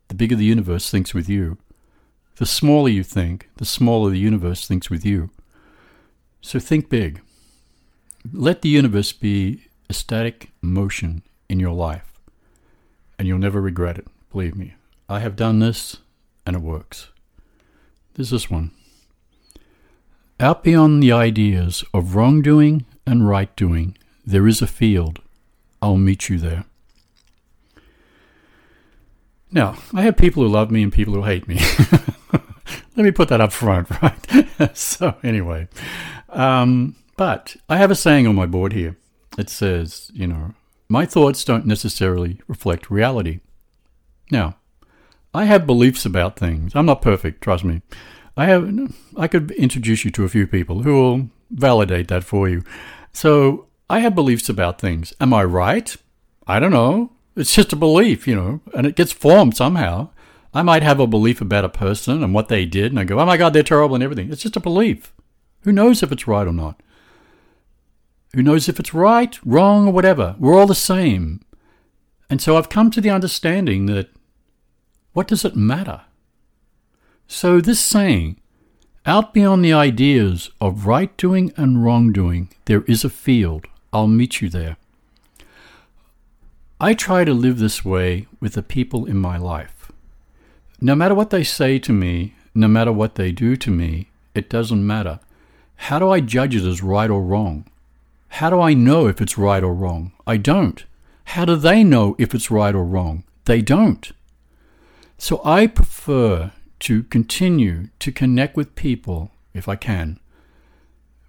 the 0.09 0.15
bigger 0.15 0.35
the 0.35 0.43
universe 0.43 0.91
thinks 0.91 1.13
with 1.13 1.29
you. 1.29 1.57
The 2.35 2.45
smaller 2.45 2.89
you 2.89 3.03
think, 3.03 3.49
the 3.55 3.65
smaller 3.65 4.09
the 4.09 4.19
universe 4.19 4.67
thinks 4.67 4.89
with 4.89 5.05
you. 5.05 5.29
So 6.41 6.59
think 6.59 6.89
big. 6.89 7.21
Let 8.33 8.63
the 8.63 8.69
universe 8.69 9.13
be 9.13 9.67
a 9.91 9.93
static 9.93 10.51
motion 10.61 11.21
in 11.49 11.59
your 11.59 11.73
life, 11.73 12.13
and 13.19 13.27
you'll 13.27 13.37
never 13.37 13.59
regret 13.59 13.97
it. 13.97 14.07
Believe 14.31 14.55
me. 14.55 14.73
I 15.09 15.19
have 15.19 15.35
done 15.35 15.59
this, 15.59 15.97
and 16.45 16.55
it 16.55 16.61
works. 16.61 17.09
There's 18.13 18.29
this 18.29 18.49
one. 18.49 18.71
Out 20.39 20.63
beyond 20.63 21.03
the 21.03 21.11
ideas 21.11 21.83
of 21.93 22.15
wrongdoing 22.15 22.85
and 23.05 23.27
right 23.27 23.53
doing, 23.57 23.97
there 24.25 24.47
is 24.47 24.61
a 24.61 24.65
field. 24.65 25.19
I'll 25.81 25.97
meet 25.97 26.29
you 26.29 26.37
there. 26.37 26.63
Now, 29.51 29.75
I 29.93 30.03
have 30.03 30.15
people 30.15 30.41
who 30.41 30.47
love 30.47 30.71
me 30.71 30.83
and 30.83 30.93
people 30.93 31.15
who 31.15 31.23
hate 31.23 31.49
me. 31.49 31.59
Let 32.95 33.03
me 33.03 33.11
put 33.11 33.27
that 33.27 33.41
up 33.41 33.51
front, 33.51 33.89
right? 34.01 34.71
so, 34.73 35.15
anyway, 35.21 35.67
um, 36.29 36.95
but 37.17 37.57
I 37.67 37.75
have 37.75 37.91
a 37.91 37.95
saying 37.95 38.25
on 38.25 38.35
my 38.35 38.45
board 38.45 38.71
here 38.71 38.95
it 39.37 39.49
says, 39.49 40.11
you 40.13 40.27
know, 40.27 40.53
my 40.89 41.05
thoughts 41.05 41.43
don't 41.43 41.65
necessarily 41.65 42.41
reflect 42.47 42.91
reality. 42.91 43.39
Now, 44.29 44.57
I 45.33 45.45
have 45.45 45.65
beliefs 45.65 46.05
about 46.05 46.37
things. 46.37 46.73
I'm 46.75 46.85
not 46.85 47.01
perfect, 47.01 47.41
trust 47.41 47.63
me. 47.63 47.81
I 48.35 48.45
have 48.45 48.93
I 49.17 49.27
could 49.27 49.51
introduce 49.51 50.05
you 50.05 50.11
to 50.11 50.23
a 50.23 50.29
few 50.29 50.47
people 50.47 50.83
who 50.83 50.93
will 50.93 51.29
validate 51.49 52.07
that 52.09 52.23
for 52.23 52.49
you. 52.49 52.63
So, 53.13 53.67
I 53.89 53.99
have 53.99 54.15
beliefs 54.15 54.47
about 54.47 54.79
things. 54.79 55.13
Am 55.19 55.33
I 55.33 55.43
right? 55.43 55.95
I 56.47 56.59
don't 56.59 56.71
know. 56.71 57.11
It's 57.35 57.53
just 57.55 57.73
a 57.73 57.77
belief, 57.77 58.27
you 58.27 58.35
know, 58.35 58.61
and 58.73 58.85
it 58.85 58.95
gets 58.95 59.11
formed 59.11 59.55
somehow. 59.55 60.09
I 60.53 60.61
might 60.61 60.83
have 60.83 60.99
a 60.99 61.07
belief 61.07 61.39
about 61.39 61.65
a 61.65 61.69
person 61.69 62.23
and 62.23 62.33
what 62.33 62.49
they 62.49 62.65
did, 62.65 62.91
and 62.91 62.99
I 62.99 63.05
go, 63.05 63.19
oh 63.19 63.25
my 63.25 63.37
God, 63.37 63.53
they're 63.53 63.63
terrible 63.63 63.95
and 63.95 64.03
everything. 64.03 64.31
It's 64.31 64.41
just 64.41 64.57
a 64.57 64.61
belief. 64.61 65.13
Who 65.61 65.71
knows 65.71 66.03
if 66.03 66.11
it's 66.11 66.27
right 66.27 66.47
or 66.47 66.53
not? 66.53 66.81
Who 68.33 68.43
knows 68.43 68.69
if 68.69 68.79
it's 68.79 68.93
right, 68.93 69.37
wrong, 69.45 69.87
or 69.87 69.93
whatever? 69.93 70.35
We're 70.39 70.57
all 70.57 70.67
the 70.67 70.75
same. 70.75 71.41
And 72.29 72.41
so 72.41 72.57
I've 72.57 72.69
come 72.69 72.89
to 72.91 73.01
the 73.01 73.09
understanding 73.09 73.87
that 73.87 74.09
what 75.13 75.27
does 75.27 75.43
it 75.43 75.55
matter? 75.55 76.01
So, 77.27 77.59
this 77.59 77.79
saying, 77.79 78.39
out 79.05 79.33
beyond 79.33 79.65
the 79.65 79.73
ideas 79.73 80.49
of 80.61 80.85
right 80.85 81.15
doing 81.17 81.51
and 81.57 81.83
wrong 81.83 82.11
doing, 82.11 82.49
there 82.65 82.83
is 82.83 83.03
a 83.03 83.09
field. 83.09 83.65
I'll 83.91 84.07
meet 84.07 84.41
you 84.41 84.49
there. 84.49 84.77
I 86.79 86.93
try 86.93 87.25
to 87.25 87.33
live 87.33 87.59
this 87.59 87.83
way 87.83 88.27
with 88.39 88.53
the 88.53 88.63
people 88.63 89.05
in 89.05 89.17
my 89.17 89.37
life. 89.37 89.91
No 90.79 90.95
matter 90.95 91.13
what 91.13 91.29
they 91.29 91.43
say 91.43 91.79
to 91.79 91.91
me, 91.91 92.35
no 92.55 92.67
matter 92.67 92.91
what 92.91 93.15
they 93.15 93.31
do 93.31 93.55
to 93.55 93.69
me, 93.69 94.09
it 94.33 94.49
doesn't 94.49 94.85
matter. 94.85 95.19
How 95.75 95.99
do 95.99 96.09
I 96.09 96.21
judge 96.21 96.55
it 96.55 96.65
as 96.65 96.81
right 96.81 97.09
or 97.09 97.21
wrong? 97.21 97.65
How 98.35 98.49
do 98.49 98.59
I 98.59 98.73
know 98.73 99.07
if 99.07 99.21
it's 99.21 99.37
right 99.37 99.63
or 99.63 99.73
wrong? 99.73 100.13
I 100.25 100.37
don't. 100.37 100.83
How 101.25 101.45
do 101.45 101.55
they 101.55 101.83
know 101.83 102.15
if 102.17 102.33
it's 102.33 102.51
right 102.51 102.73
or 102.73 102.83
wrong? 102.83 103.23
They 103.45 103.61
don't. 103.61 104.11
So 105.17 105.41
I 105.45 105.67
prefer 105.67 106.51
to 106.79 107.03
continue 107.03 107.87
to 107.99 108.11
connect 108.11 108.57
with 108.57 108.75
people, 108.75 109.31
if 109.53 109.69
I 109.69 109.75
can, 109.75 110.19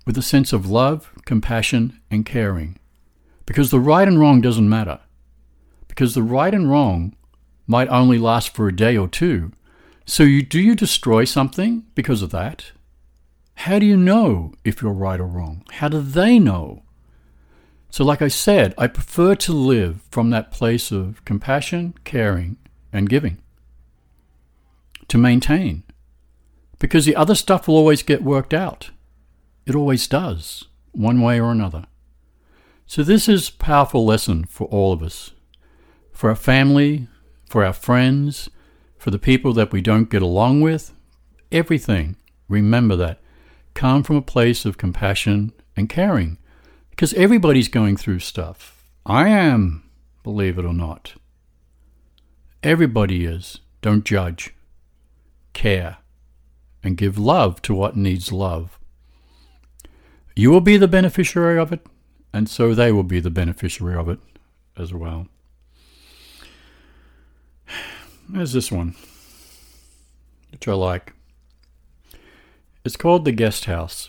with 0.07 0.17
a 0.17 0.23
sense 0.23 0.53
of 0.53 0.71
love, 0.71 1.13
compassion, 1.27 2.01
and 2.11 2.25
caring. 2.25 2.79
Because 3.47 3.71
the 3.71 3.81
right 3.81 4.09
and 4.09 4.19
wrong 4.19 4.41
doesn't 4.41 4.69
matter 4.69 5.01
because 5.93 6.15
the 6.15 6.23
right 6.23 6.55
and 6.55 6.71
wrong 6.71 7.15
might 7.67 7.87
only 7.89 8.17
last 8.17 8.55
for 8.55 8.67
a 8.67 8.75
day 8.75 8.97
or 8.97 9.07
two. 9.07 9.53
So 10.07 10.23
you 10.23 10.43
do 10.43 10.59
you 10.59 10.75
destroy 10.75 11.27
something 11.27 11.85
because 11.95 12.23
of 12.23 12.31
that? 12.31 12.73
How 13.57 13.79
do 13.79 13.85
you 13.85 13.99
know 13.99 14.55
if 14.65 14.81
you're 14.81 14.95
right 14.95 15.21
or 15.21 15.27
wrong? 15.27 15.65
How 15.73 15.89
do 15.89 16.01
they 16.01 16.39
know? 16.39 16.83
So 17.93 18.05
like 18.05 18.23
I 18.23 18.29
said, 18.29 18.73
I 18.79 18.87
prefer 18.87 19.35
to 19.35 19.53
live 19.53 20.01
from 20.11 20.31
that 20.31 20.51
place 20.51 20.91
of 20.91 21.23
compassion, 21.27 21.93
caring, 22.05 22.57
and 22.91 23.07
giving. 23.07 23.37
To 25.09 25.19
maintain. 25.19 25.83
Because 26.79 27.05
the 27.05 27.15
other 27.15 27.35
stuff 27.35 27.69
will 27.69 27.77
always 27.77 28.03
get 28.03 28.23
worked 28.23 28.55
out. 28.55 28.93
It 29.67 29.75
always 29.75 30.09
does, 30.09 30.65
one 30.93 31.21
way 31.21 31.39
or 31.39 31.51
another. 31.53 31.85
So 32.87 33.03
this 33.03 33.29
is 33.29 33.51
a 33.51 33.53
powerful 33.53 34.07
lesson 34.07 34.45
for 34.45 34.67
all 34.69 34.95
of 34.95 35.03
us 35.03 35.33
for 36.13 36.31
our 36.31 36.37
family, 36.37 37.09
for 37.49 37.65
our 37.65 37.73
friends, 37.73 38.49
for 38.97 39.11
the 39.11 39.19
people 39.19 39.53
that 39.53 39.73
we 39.73 39.83
don't 39.83 40.11
get 40.11 40.23
along 40.23 40.61
with. 40.61 40.95
Everything, 41.51 42.17
remember 42.49 42.97
that, 42.97 43.21
come 43.75 44.03
from 44.03 44.17
a 44.17 44.23
place 44.23 44.65
of 44.65 44.79
compassion 44.79 45.53
and 45.77 45.89
caring. 45.89 46.39
Because 47.03 47.15
everybody's 47.15 47.67
going 47.67 47.97
through 47.97 48.21
stuff. 48.21 48.85
I 49.05 49.27
am, 49.29 49.83
believe 50.23 50.57
it 50.57 50.65
or 50.65 50.73
not. 50.73 51.15
Everybody 52.63 53.25
is. 53.25 53.59
Don't 53.81 54.05
judge. 54.05 54.55
Care. 55.53 55.97
And 56.85 56.97
give 56.97 57.19
love 57.19 57.61
to 57.63 57.75
what 57.75 57.97
needs 57.97 58.31
love. 58.31 58.79
You 60.37 60.53
will 60.53 60.61
be 60.61 60.77
the 60.77 60.87
beneficiary 60.87 61.59
of 61.59 61.73
it, 61.73 61.85
and 62.33 62.49
so 62.49 62.73
they 62.73 62.93
will 62.93 63.03
be 63.03 63.19
the 63.19 63.31
beneficiary 63.31 63.97
of 63.97 64.09
it 64.09 64.21
as 64.79 64.95
well. 64.95 65.27
There's 68.29 68.53
this 68.53 68.71
one, 68.71 68.95
which 70.53 70.69
I 70.69 70.75
like. 70.75 71.15
It's 72.85 72.97
called 72.97 73.25
The 73.25 73.33
Guest 73.33 73.65
House 73.65 74.09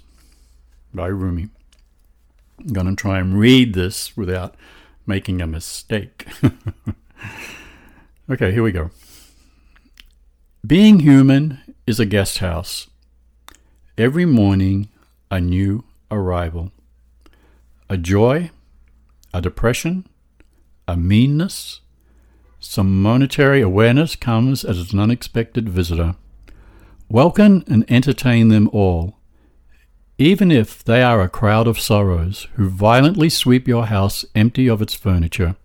by 0.94 1.08
Rumi. 1.08 1.50
I'm 2.64 2.72
going 2.72 2.88
to 2.88 2.96
try 2.96 3.20
and 3.20 3.38
read 3.38 3.74
this 3.74 4.16
without 4.16 4.56
making 5.06 5.42
a 5.42 5.48
mistake. 5.48 6.26
okay, 8.32 8.54
here 8.54 8.64
we 8.64 8.72
go. 8.72 8.90
Being 10.66 11.00
human 11.00 11.60
is 11.86 12.00
a 12.00 12.06
guest 12.06 12.38
house. 12.38 12.88
Every 13.98 14.26
morning, 14.26 14.88
a 15.30 15.42
new 15.42 15.84
arrival. 16.10 16.72
A 17.90 17.98
joy, 17.98 18.52
a 19.34 19.42
depression, 19.42 20.08
a 20.88 20.96
meanness, 20.96 21.82
some 22.62 23.02
monetary 23.02 23.60
awareness 23.60 24.16
comes 24.16 24.64
as 24.64 24.94
an 24.94 25.00
unexpected 25.00 25.68
visitor. 25.68 26.16
Welcome 27.10 27.66
and 27.68 27.84
entertain 27.92 28.48
them 28.48 28.70
all, 28.72 29.18
even 30.18 30.52
if 30.52 30.84
they 30.84 31.02
are 31.02 31.22
a 31.22 31.30
crowd 31.30 31.68
of 31.68 31.80
sorrows 31.80 32.48
who 32.54 32.70
violently 32.70 33.30
sweep 33.30 33.68
your 33.68 33.88
house 33.88 34.24
empty 34.36 34.68
of 34.68 34.82
its 34.82 34.94
furniture. 34.94 35.56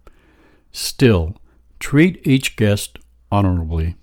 Still, 0.73 1.37
treat 1.79 2.27
each 2.27 2.57
guest 2.57 2.99
honorably. 3.31 3.97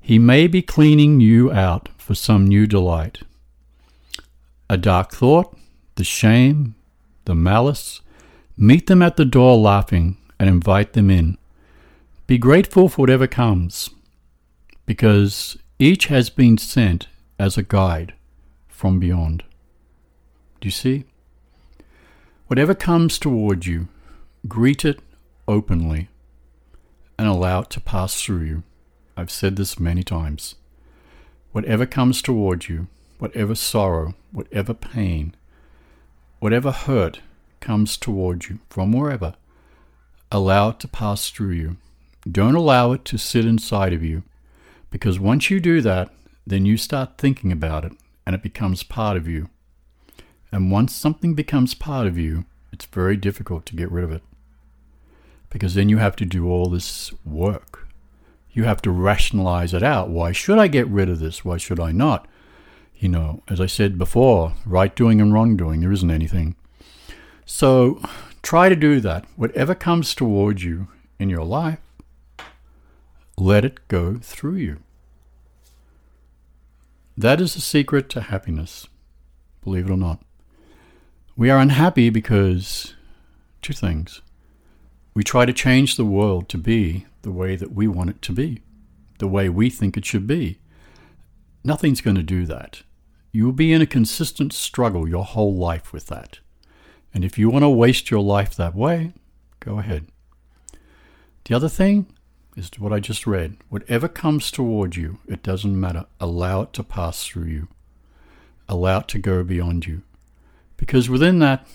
He 0.00 0.18
may 0.18 0.46
be 0.46 0.62
cleaning 0.62 1.20
you 1.20 1.52
out 1.52 1.90
for 1.98 2.14
some 2.14 2.46
new 2.46 2.66
delight. 2.66 3.18
A 4.70 4.78
dark 4.78 5.12
thought, 5.12 5.54
the 5.96 6.04
shame, 6.04 6.74
the 7.26 7.34
malice, 7.34 8.00
meet 8.56 8.86
them 8.86 9.02
at 9.02 9.16
the 9.16 9.24
door 9.26 9.56
laughing 9.58 10.16
and 10.40 10.48
invite 10.48 10.94
them 10.94 11.10
in. 11.10 11.36
Be 12.26 12.38
grateful 12.38 12.88
for 12.88 13.02
whatever 13.02 13.26
comes, 13.26 13.90
because 14.86 15.58
each 15.78 16.06
has 16.06 16.30
been 16.30 16.56
sent 16.56 17.08
as 17.38 17.58
a 17.58 17.62
guide 17.62 18.14
from 18.78 19.00
beyond. 19.00 19.42
Do 20.60 20.68
you 20.68 20.70
see? 20.70 21.02
Whatever 22.46 22.76
comes 22.76 23.18
toward 23.18 23.66
you, 23.66 23.88
greet 24.46 24.84
it 24.84 25.00
openly 25.48 26.08
and 27.18 27.26
allow 27.26 27.62
it 27.62 27.70
to 27.70 27.80
pass 27.80 28.22
through 28.22 28.44
you. 28.44 28.62
I've 29.16 29.32
said 29.32 29.56
this 29.56 29.80
many 29.80 30.04
times. 30.04 30.54
Whatever 31.50 31.86
comes 31.86 32.22
toward 32.22 32.68
you, 32.68 32.86
whatever 33.18 33.56
sorrow, 33.56 34.14
whatever 34.30 34.74
pain, 34.74 35.34
whatever 36.38 36.70
hurt 36.70 37.18
comes 37.58 37.96
toward 37.96 38.44
you 38.44 38.60
from 38.70 38.92
wherever, 38.92 39.34
allow 40.30 40.68
it 40.68 40.78
to 40.78 40.86
pass 40.86 41.30
through 41.30 41.50
you 41.50 41.78
don't 42.30 42.54
allow 42.54 42.92
it 42.92 43.04
to 43.06 43.18
sit 43.18 43.44
inside 43.44 43.92
of 43.92 44.04
you 44.04 44.22
because 44.90 45.18
once 45.18 45.50
you 45.50 45.58
do 45.60 45.80
that, 45.80 46.10
then 46.46 46.66
you 46.66 46.76
start 46.76 47.16
thinking 47.18 47.50
about 47.50 47.84
it 47.84 47.92
and 48.28 48.34
it 48.34 48.42
becomes 48.42 48.82
part 48.82 49.16
of 49.16 49.26
you. 49.26 49.48
And 50.52 50.70
once 50.70 50.94
something 50.94 51.32
becomes 51.32 51.72
part 51.72 52.06
of 52.06 52.18
you, 52.18 52.44
it's 52.70 52.84
very 52.84 53.16
difficult 53.16 53.64
to 53.64 53.74
get 53.74 53.90
rid 53.90 54.04
of 54.04 54.12
it. 54.12 54.22
Because 55.48 55.72
then 55.72 55.88
you 55.88 55.96
have 55.96 56.14
to 56.16 56.26
do 56.26 56.46
all 56.46 56.68
this 56.68 57.10
work. 57.24 57.88
You 58.50 58.64
have 58.64 58.82
to 58.82 58.90
rationalize 58.90 59.72
it 59.72 59.82
out. 59.82 60.10
Why 60.10 60.32
should 60.32 60.58
I 60.58 60.68
get 60.68 60.86
rid 60.88 61.08
of 61.08 61.20
this? 61.20 61.42
Why 61.42 61.56
should 61.56 61.80
I 61.80 61.90
not? 61.90 62.28
You 62.98 63.08
know, 63.08 63.42
as 63.48 63.62
I 63.62 63.66
said 63.66 63.96
before, 63.96 64.52
right 64.66 64.94
doing 64.94 65.22
and 65.22 65.32
wrong 65.32 65.56
doing, 65.56 65.80
there 65.80 65.90
isn't 65.90 66.10
anything. 66.10 66.54
So 67.46 67.98
try 68.42 68.68
to 68.68 68.76
do 68.76 69.00
that. 69.00 69.24
Whatever 69.36 69.74
comes 69.74 70.14
towards 70.14 70.62
you 70.62 70.88
in 71.18 71.30
your 71.30 71.44
life, 71.44 71.80
let 73.38 73.64
it 73.64 73.88
go 73.88 74.18
through 74.18 74.56
you. 74.56 74.80
That 77.18 77.40
is 77.40 77.54
the 77.54 77.60
secret 77.60 78.08
to 78.10 78.20
happiness, 78.20 78.86
believe 79.64 79.86
it 79.86 79.92
or 79.92 79.96
not. 79.96 80.22
We 81.36 81.50
are 81.50 81.58
unhappy 81.58 82.10
because 82.10 82.94
two 83.60 83.72
things. 83.72 84.22
We 85.14 85.24
try 85.24 85.44
to 85.44 85.52
change 85.52 85.96
the 85.96 86.04
world 86.04 86.48
to 86.50 86.58
be 86.58 87.06
the 87.22 87.32
way 87.32 87.56
that 87.56 87.72
we 87.72 87.88
want 87.88 88.10
it 88.10 88.22
to 88.22 88.32
be, 88.32 88.62
the 89.18 89.26
way 89.26 89.48
we 89.48 89.68
think 89.68 89.96
it 89.96 90.04
should 90.04 90.28
be. 90.28 90.60
Nothing's 91.64 92.00
going 92.00 92.14
to 92.14 92.22
do 92.22 92.46
that. 92.46 92.84
You 93.32 93.46
will 93.46 93.52
be 93.52 93.72
in 93.72 93.82
a 93.82 93.86
consistent 93.86 94.52
struggle 94.52 95.08
your 95.08 95.24
whole 95.24 95.56
life 95.56 95.92
with 95.92 96.06
that. 96.06 96.38
And 97.12 97.24
if 97.24 97.36
you 97.36 97.50
want 97.50 97.64
to 97.64 97.68
waste 97.68 98.12
your 98.12 98.22
life 98.22 98.54
that 98.54 98.76
way, 98.76 99.12
go 99.58 99.80
ahead. 99.80 100.06
The 101.46 101.56
other 101.56 101.68
thing 101.68 102.06
is 102.58 102.70
what 102.78 102.92
I 102.92 103.00
just 103.00 103.26
read. 103.26 103.56
Whatever 103.68 104.08
comes 104.08 104.50
toward 104.50 104.96
you, 104.96 105.18
it 105.28 105.42
doesn't 105.42 105.78
matter. 105.78 106.06
Allow 106.20 106.62
it 106.62 106.72
to 106.74 106.82
pass 106.82 107.24
through 107.24 107.44
you. 107.44 107.68
Allow 108.68 109.00
it 109.00 109.08
to 109.08 109.18
go 109.18 109.44
beyond 109.44 109.86
you. 109.86 110.02
Because 110.76 111.08
within 111.08 111.38
that, 111.38 111.66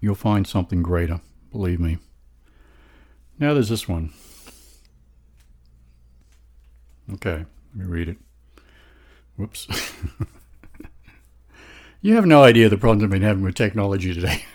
you'll 0.00 0.14
find 0.14 0.46
something 0.46 0.82
greater. 0.82 1.20
Believe 1.50 1.80
me. 1.80 1.98
Now 3.38 3.54
there's 3.54 3.68
this 3.68 3.88
one. 3.88 4.12
Okay, 7.14 7.44
let 7.74 7.76
me 7.76 7.84
read 7.84 8.08
it. 8.08 8.18
Whoops. 9.36 9.68
you 12.00 12.14
have 12.14 12.26
no 12.26 12.42
idea 12.42 12.68
the 12.68 12.76
problems 12.76 13.04
I've 13.04 13.10
been 13.10 13.22
having 13.22 13.42
with 13.42 13.54
technology 13.54 14.14
today. 14.14 14.44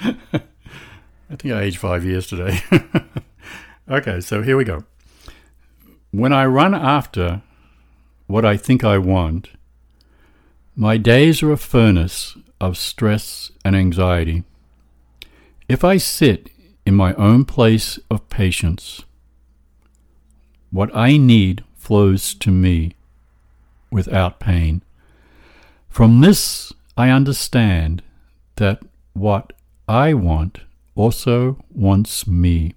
I 0.00 1.36
think 1.36 1.54
I 1.54 1.62
aged 1.62 1.78
five 1.78 2.04
years 2.04 2.26
today. 2.26 2.60
Okay, 3.90 4.20
so 4.20 4.42
here 4.42 4.58
we 4.58 4.64
go. 4.64 4.84
When 6.10 6.30
I 6.30 6.44
run 6.44 6.74
after 6.74 7.40
what 8.26 8.44
I 8.44 8.58
think 8.58 8.84
I 8.84 8.98
want, 8.98 9.48
my 10.76 10.98
days 10.98 11.42
are 11.42 11.52
a 11.52 11.56
furnace 11.56 12.36
of 12.60 12.76
stress 12.76 13.50
and 13.64 13.74
anxiety. 13.74 14.44
If 15.70 15.84
I 15.84 15.96
sit 15.96 16.50
in 16.84 16.94
my 16.94 17.14
own 17.14 17.46
place 17.46 17.98
of 18.10 18.28
patience, 18.28 19.04
what 20.70 20.94
I 20.94 21.16
need 21.16 21.64
flows 21.74 22.34
to 22.34 22.50
me 22.50 22.94
without 23.90 24.38
pain. 24.38 24.82
From 25.88 26.20
this, 26.20 26.74
I 26.96 27.08
understand 27.08 28.02
that 28.56 28.82
what 29.14 29.54
I 29.88 30.12
want 30.12 30.60
also 30.94 31.64
wants 31.70 32.26
me. 32.26 32.74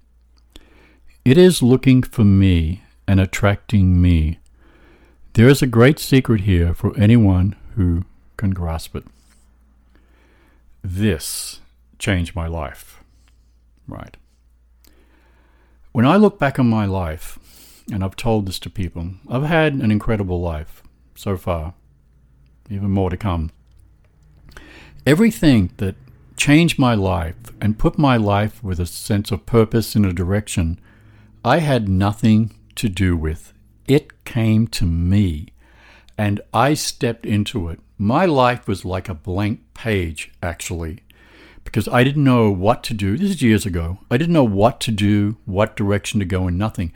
It 1.24 1.38
is 1.38 1.62
looking 1.62 2.02
for 2.02 2.24
me 2.24 2.82
and 3.06 3.20
attracting 3.20 4.02
me. 4.02 4.40
There 5.34 5.48
is 5.48 5.62
a 5.62 5.68
great 5.68 6.00
secret 6.00 6.40
here 6.40 6.74
for 6.74 6.98
anyone 6.98 7.54
who 7.76 8.04
can 8.36 8.50
grasp 8.50 8.96
it. 8.96 9.04
This 10.82 11.60
changed 12.00 12.34
my 12.34 12.48
life. 12.48 13.04
Right. 13.86 14.16
When 15.92 16.04
I 16.04 16.16
look 16.16 16.40
back 16.40 16.58
on 16.58 16.68
my 16.68 16.86
life, 16.86 17.38
and 17.92 18.02
I've 18.02 18.16
told 18.16 18.46
this 18.46 18.58
to 18.60 18.70
people, 18.70 19.10
I've 19.28 19.44
had 19.44 19.74
an 19.74 19.92
incredible 19.92 20.40
life 20.40 20.82
so 21.14 21.36
far, 21.36 21.74
even 22.68 22.90
more 22.90 23.10
to 23.10 23.16
come. 23.16 23.50
Everything 25.06 25.70
that 25.76 25.94
changed 26.36 26.80
my 26.80 26.94
life 26.94 27.36
and 27.60 27.78
put 27.78 27.96
my 27.96 28.16
life 28.16 28.62
with 28.64 28.80
a 28.80 28.86
sense 28.86 29.30
of 29.30 29.46
purpose 29.46 29.94
in 29.94 30.04
a 30.04 30.12
direction 30.12 30.80
I 31.44 31.58
had 31.58 31.88
nothing 31.88 32.52
to 32.76 32.88
do 32.88 33.16
with. 33.16 33.52
It 33.88 34.24
came 34.24 34.68
to 34.68 34.86
me, 34.86 35.48
and 36.16 36.40
I 36.54 36.74
stepped 36.74 37.26
into 37.26 37.68
it. 37.68 37.80
My 37.98 38.26
life 38.26 38.68
was 38.68 38.84
like 38.84 39.08
a 39.08 39.14
blank 39.14 39.60
page, 39.74 40.30
actually, 40.40 41.00
because 41.64 41.88
I 41.88 42.04
didn't 42.04 42.22
know 42.22 42.52
what 42.52 42.84
to 42.84 42.94
do. 42.94 43.18
This 43.18 43.30
is 43.30 43.42
years 43.42 43.66
ago. 43.66 43.98
I 44.08 44.18
didn't 44.18 44.34
know 44.34 44.44
what 44.44 44.78
to 44.82 44.92
do, 44.92 45.36
what 45.44 45.74
direction 45.74 46.20
to 46.20 46.26
go, 46.26 46.46
and 46.46 46.56
nothing. 46.56 46.92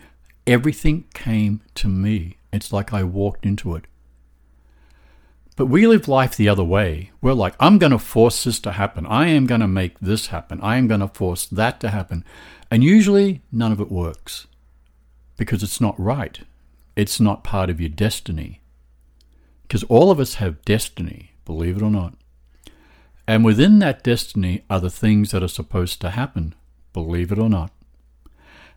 Everything 0.46 1.06
came 1.12 1.60
to 1.74 1.88
me. 1.88 2.36
It's 2.52 2.72
like 2.72 2.92
I 2.92 3.02
walked 3.02 3.44
into 3.44 3.74
it. 3.74 3.86
But 5.56 5.66
we 5.66 5.86
live 5.86 6.06
life 6.06 6.36
the 6.36 6.50
other 6.50 6.62
way. 6.62 7.10
We're 7.22 7.32
like, 7.32 7.54
I'm 7.58 7.78
going 7.78 7.92
to 7.92 7.98
force 7.98 8.44
this 8.44 8.60
to 8.60 8.72
happen. 8.72 9.06
I 9.06 9.28
am 9.28 9.46
going 9.46 9.62
to 9.62 9.66
make 9.66 9.98
this 9.98 10.26
happen. 10.26 10.60
I 10.60 10.76
am 10.76 10.86
going 10.86 11.00
to 11.00 11.08
force 11.08 11.46
that 11.46 11.80
to 11.80 11.88
happen. 11.88 12.24
And 12.70 12.84
usually 12.84 13.42
none 13.50 13.72
of 13.72 13.80
it 13.80 13.90
works 13.90 14.46
because 15.38 15.62
it's 15.62 15.80
not 15.80 15.98
right. 15.98 16.40
It's 16.94 17.18
not 17.18 17.42
part 17.42 17.70
of 17.70 17.80
your 17.80 17.88
destiny. 17.88 18.60
Because 19.62 19.82
all 19.84 20.10
of 20.10 20.20
us 20.20 20.34
have 20.34 20.64
destiny, 20.64 21.32
believe 21.46 21.78
it 21.78 21.82
or 21.82 21.90
not. 21.90 22.14
And 23.26 23.44
within 23.44 23.78
that 23.80 24.04
destiny 24.04 24.62
are 24.70 24.80
the 24.80 24.90
things 24.90 25.30
that 25.30 25.42
are 25.42 25.48
supposed 25.48 26.00
to 26.02 26.10
happen, 26.10 26.54
believe 26.92 27.32
it 27.32 27.38
or 27.38 27.48
not. 27.48 27.72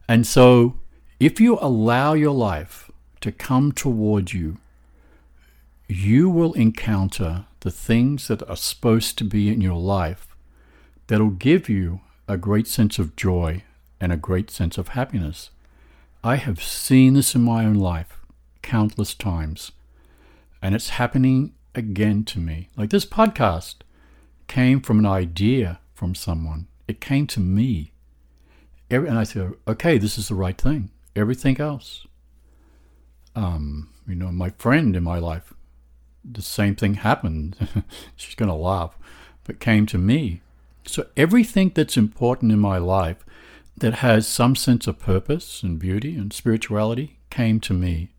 And 0.07 0.25
so, 0.25 0.79
if 1.19 1.39
you 1.39 1.59
allow 1.61 2.13
your 2.13 2.33
life 2.33 2.89
to 3.21 3.31
come 3.31 3.71
toward 3.71 4.33
you, 4.33 4.57
you 5.89 6.29
will 6.29 6.53
encounter 6.53 7.45
the 7.61 7.71
things 7.71 8.27
that 8.27 8.47
are 8.47 8.55
supposed 8.55 9.17
to 9.17 9.23
be 9.23 9.49
in 9.49 9.59
your 9.59 9.79
life 9.79 10.35
that'll 11.07 11.31
give 11.31 11.67
you 11.67 12.01
a 12.27 12.37
great 12.37 12.67
sense 12.67 12.99
of 12.99 13.15
joy 13.15 13.63
and 13.99 14.11
a 14.11 14.17
great 14.17 14.51
sense 14.51 14.77
of 14.77 14.89
happiness. 14.89 15.49
I 16.23 16.35
have 16.35 16.61
seen 16.61 17.15
this 17.15 17.33
in 17.33 17.41
my 17.41 17.65
own 17.65 17.73
life 17.73 18.21
countless 18.61 19.15
times, 19.15 19.71
and 20.61 20.75
it's 20.75 20.89
happening 20.89 21.53
again 21.73 22.23
to 22.25 22.39
me. 22.39 22.69
Like 22.77 22.91
this 22.91 23.05
podcast 23.05 23.77
came 24.47 24.81
from 24.81 24.99
an 24.99 25.07
idea 25.07 25.79
from 25.95 26.13
someone, 26.13 26.67
it 26.87 27.01
came 27.01 27.25
to 27.27 27.39
me. 27.39 27.93
And 28.91 29.17
I 29.17 29.23
said, 29.23 29.53
okay, 29.67 29.97
this 29.97 30.19
is 30.19 30.27
the 30.27 30.35
right 30.35 30.57
thing. 30.57 30.91
Everything 31.15 31.59
else. 31.59 32.05
Um, 33.35 33.89
you 34.07 34.15
know, 34.15 34.31
my 34.31 34.51
friend 34.51 34.95
in 34.95 35.03
my 35.03 35.19
life, 35.19 35.53
the 36.23 36.41
same 36.41 36.75
thing 36.75 36.95
happened. 36.95 37.55
She's 38.15 38.35
going 38.35 38.49
to 38.49 38.55
laugh, 38.55 38.97
but 39.43 39.59
came 39.59 39.85
to 39.87 39.97
me. 39.97 40.41
So 40.85 41.05
everything 41.15 41.71
that's 41.73 41.97
important 41.97 42.51
in 42.51 42.59
my 42.59 42.77
life 42.77 43.25
that 43.77 43.95
has 43.95 44.27
some 44.27 44.55
sense 44.55 44.87
of 44.87 44.99
purpose 44.99 45.63
and 45.63 45.79
beauty 45.79 46.15
and 46.15 46.33
spirituality 46.33 47.17
came 47.29 47.59
to 47.61 47.73
me. 47.73 48.09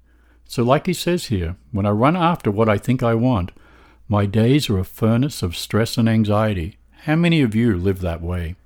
So, 0.47 0.63
like 0.63 0.87
he 0.87 0.93
says 0.93 1.27
here, 1.27 1.57
when 1.71 1.87
I 1.87 1.91
run 1.91 2.17
after 2.17 2.51
what 2.51 2.69
I 2.69 2.77
think 2.77 3.03
I 3.03 3.15
want, 3.15 3.53
my 4.09 4.27
days 4.27 4.69
are 4.69 4.79
a 4.79 4.85
furnace 4.85 5.43
of 5.43 5.57
stress 5.57 5.97
and 5.97 6.09
anxiety. 6.09 6.79
How 7.03 7.15
many 7.15 7.43
of 7.43 7.55
you 7.55 7.77
live 7.77 8.01
that 8.01 8.21
way? 8.21 8.57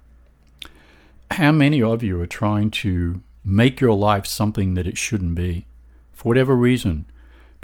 How 1.32 1.52
many 1.52 1.82
of 1.82 2.02
you 2.02 2.20
are 2.20 2.26
trying 2.26 2.70
to 2.70 3.20
make 3.44 3.80
your 3.80 3.94
life 3.94 4.26
something 4.26 4.74
that 4.74 4.86
it 4.86 4.96
shouldn't 4.96 5.34
be? 5.34 5.66
For 6.12 6.28
whatever 6.28 6.56
reason, 6.56 7.04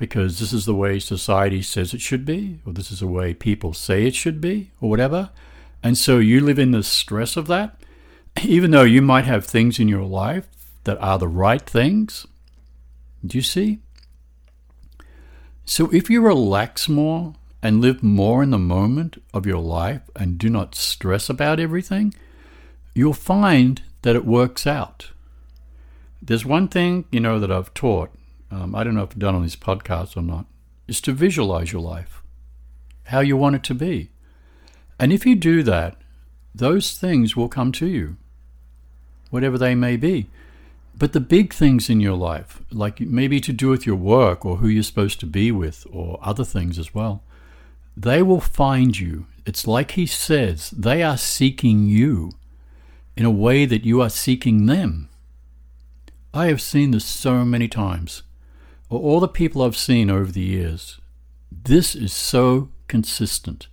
because 0.00 0.40
this 0.40 0.52
is 0.52 0.64
the 0.64 0.74
way 0.74 0.98
society 0.98 1.62
says 1.62 1.94
it 1.94 2.00
should 2.00 2.24
be, 2.24 2.58
or 2.66 2.72
this 2.72 2.90
is 2.90 2.98
the 2.98 3.06
way 3.06 3.32
people 3.32 3.72
say 3.72 4.04
it 4.06 4.16
should 4.16 4.40
be, 4.40 4.72
or 4.80 4.90
whatever. 4.90 5.30
And 5.80 5.96
so 5.96 6.18
you 6.18 6.40
live 6.40 6.58
in 6.58 6.72
the 6.72 6.82
stress 6.82 7.36
of 7.36 7.46
that 7.46 7.80
even 8.42 8.70
though 8.70 8.82
you 8.82 9.02
might 9.02 9.24
have 9.24 9.44
things 9.44 9.78
in 9.78 9.88
your 9.88 10.04
life 10.04 10.48
that 10.84 10.98
are 10.98 11.18
the 11.18 11.28
right 11.28 11.62
things, 11.62 12.26
do 13.24 13.38
you 13.38 13.42
see? 13.42 13.80
So 15.64 15.90
if 15.92 16.08
you 16.10 16.20
relax 16.20 16.88
more 16.88 17.34
and 17.62 17.80
live 17.80 18.02
more 18.02 18.42
in 18.42 18.50
the 18.50 18.58
moment 18.58 19.22
of 19.34 19.46
your 19.46 19.58
life 19.58 20.02
and 20.16 20.38
do 20.38 20.48
not 20.48 20.74
stress 20.74 21.28
about 21.28 21.60
everything, 21.60 22.14
you'll 22.94 23.12
find 23.12 23.82
that 24.02 24.16
it 24.16 24.24
works 24.24 24.66
out. 24.66 25.10
There's 26.22 26.44
one 26.44 26.68
thing, 26.68 27.04
you 27.10 27.20
know, 27.20 27.38
that 27.38 27.52
I've 27.52 27.74
taught, 27.74 28.10
um, 28.50 28.74
I 28.74 28.84
don't 28.84 28.94
know 28.94 29.02
if 29.02 29.16
done 29.16 29.34
on 29.34 29.42
this 29.42 29.56
podcast 29.56 30.16
or 30.16 30.22
not, 30.22 30.46
is 30.88 31.00
to 31.02 31.12
visualize 31.12 31.72
your 31.72 31.82
life, 31.82 32.22
how 33.04 33.20
you 33.20 33.36
want 33.36 33.56
it 33.56 33.62
to 33.64 33.74
be. 33.74 34.10
And 34.98 35.12
if 35.12 35.24
you 35.24 35.34
do 35.36 35.62
that, 35.62 35.96
those 36.54 36.98
things 36.98 37.36
will 37.36 37.48
come 37.48 37.72
to 37.72 37.86
you, 37.86 38.16
whatever 39.30 39.56
they 39.56 39.74
may 39.74 39.96
be. 39.96 40.26
But 40.96 41.12
the 41.12 41.20
big 41.20 41.54
things 41.54 41.88
in 41.88 42.00
your 42.00 42.16
life, 42.16 42.60
like 42.70 43.00
maybe 43.00 43.40
to 43.40 43.52
do 43.52 43.68
with 43.68 43.86
your 43.86 43.96
work 43.96 44.44
or 44.44 44.56
who 44.56 44.68
you're 44.68 44.82
supposed 44.82 45.20
to 45.20 45.26
be 45.26 45.50
with 45.50 45.86
or 45.90 46.18
other 46.20 46.44
things 46.44 46.78
as 46.78 46.92
well, 46.94 47.22
they 47.96 48.20
will 48.22 48.40
find 48.40 48.98
you. 48.98 49.26
It's 49.46 49.66
like 49.66 49.92
he 49.92 50.06
says, 50.06 50.70
they 50.70 51.02
are 51.02 51.16
seeking 51.16 51.88
you 51.88 52.32
in 53.16 53.24
a 53.24 53.30
way 53.30 53.64
that 53.64 53.84
you 53.84 54.02
are 54.02 54.10
seeking 54.10 54.66
them. 54.66 55.08
I 56.34 56.46
have 56.46 56.60
seen 56.60 56.90
this 56.90 57.04
so 57.04 57.44
many 57.44 57.68
times. 57.68 58.22
All 58.90 59.20
the 59.20 59.28
people 59.28 59.62
I've 59.62 59.76
seen 59.76 60.10
over 60.10 60.32
the 60.32 60.40
years, 60.40 61.00
this 61.50 61.94
is 61.94 62.12
so 62.12 62.70
consistent 62.88 63.68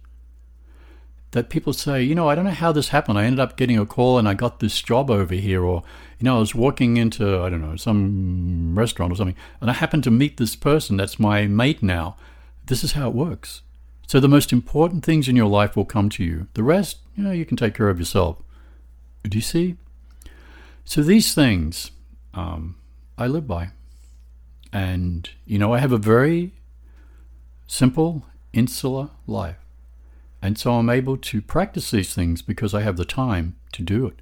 that 1.31 1.49
people 1.49 1.73
say, 1.73 2.03
you 2.03 2.15
know, 2.15 2.29
I 2.29 2.35
don't 2.35 2.45
know 2.45 2.51
how 2.51 2.71
this 2.71 2.89
happened. 2.89 3.17
I 3.17 3.25
ended 3.25 3.39
up 3.39 3.57
getting 3.57 3.77
a 3.77 3.85
call 3.85 4.17
and 4.17 4.29
I 4.29 4.35
got 4.35 4.59
this 4.59 4.79
job 4.81 5.09
over 5.09 5.33
here, 5.33 5.63
or, 5.63 5.83
you 6.19 6.25
know, 6.25 6.37
I 6.37 6.39
was 6.39 6.55
walking 6.55 6.97
into, 6.97 7.41
I 7.41 7.49
don't 7.49 7.61
know, 7.61 7.75
some 7.75 8.77
restaurant 8.77 9.11
or 9.11 9.15
something, 9.15 9.35
and 9.59 9.69
I 9.69 9.73
happened 9.73 10.03
to 10.05 10.11
meet 10.11 10.37
this 10.37 10.55
person 10.55 10.97
that's 10.97 11.19
my 11.19 11.47
mate 11.47 11.81
now. 11.81 12.15
This 12.67 12.83
is 12.83 12.93
how 12.93 13.09
it 13.09 13.15
works. 13.15 13.63
So 14.07 14.19
the 14.19 14.29
most 14.29 14.53
important 14.53 15.03
things 15.03 15.27
in 15.27 15.35
your 15.35 15.49
life 15.49 15.75
will 15.75 15.85
come 15.85 16.09
to 16.11 16.23
you. 16.23 16.47
The 16.53 16.63
rest, 16.63 16.99
you 17.15 17.23
know, 17.23 17.31
you 17.31 17.45
can 17.45 17.57
take 17.57 17.73
care 17.73 17.89
of 17.89 17.99
yourself. 17.99 18.37
Do 19.23 19.37
you 19.37 19.41
see? 19.41 19.77
So 20.85 21.01
these 21.01 21.33
things 21.33 21.91
um, 22.33 22.77
I 23.17 23.27
live 23.27 23.47
by. 23.47 23.71
And, 24.73 25.29
you 25.45 25.57
know, 25.57 25.73
I 25.73 25.79
have 25.79 25.91
a 25.91 25.97
very 25.97 26.53
simple, 27.67 28.25
insular 28.53 29.09
life. 29.25 29.57
And 30.41 30.57
so 30.57 30.73
I'm 30.73 30.89
able 30.89 31.17
to 31.17 31.41
practice 31.41 31.91
these 31.91 32.13
things 32.13 32.41
because 32.41 32.73
I 32.73 32.81
have 32.81 32.97
the 32.97 33.05
time 33.05 33.55
to 33.73 33.81
do 33.81 34.05
it 34.05 34.21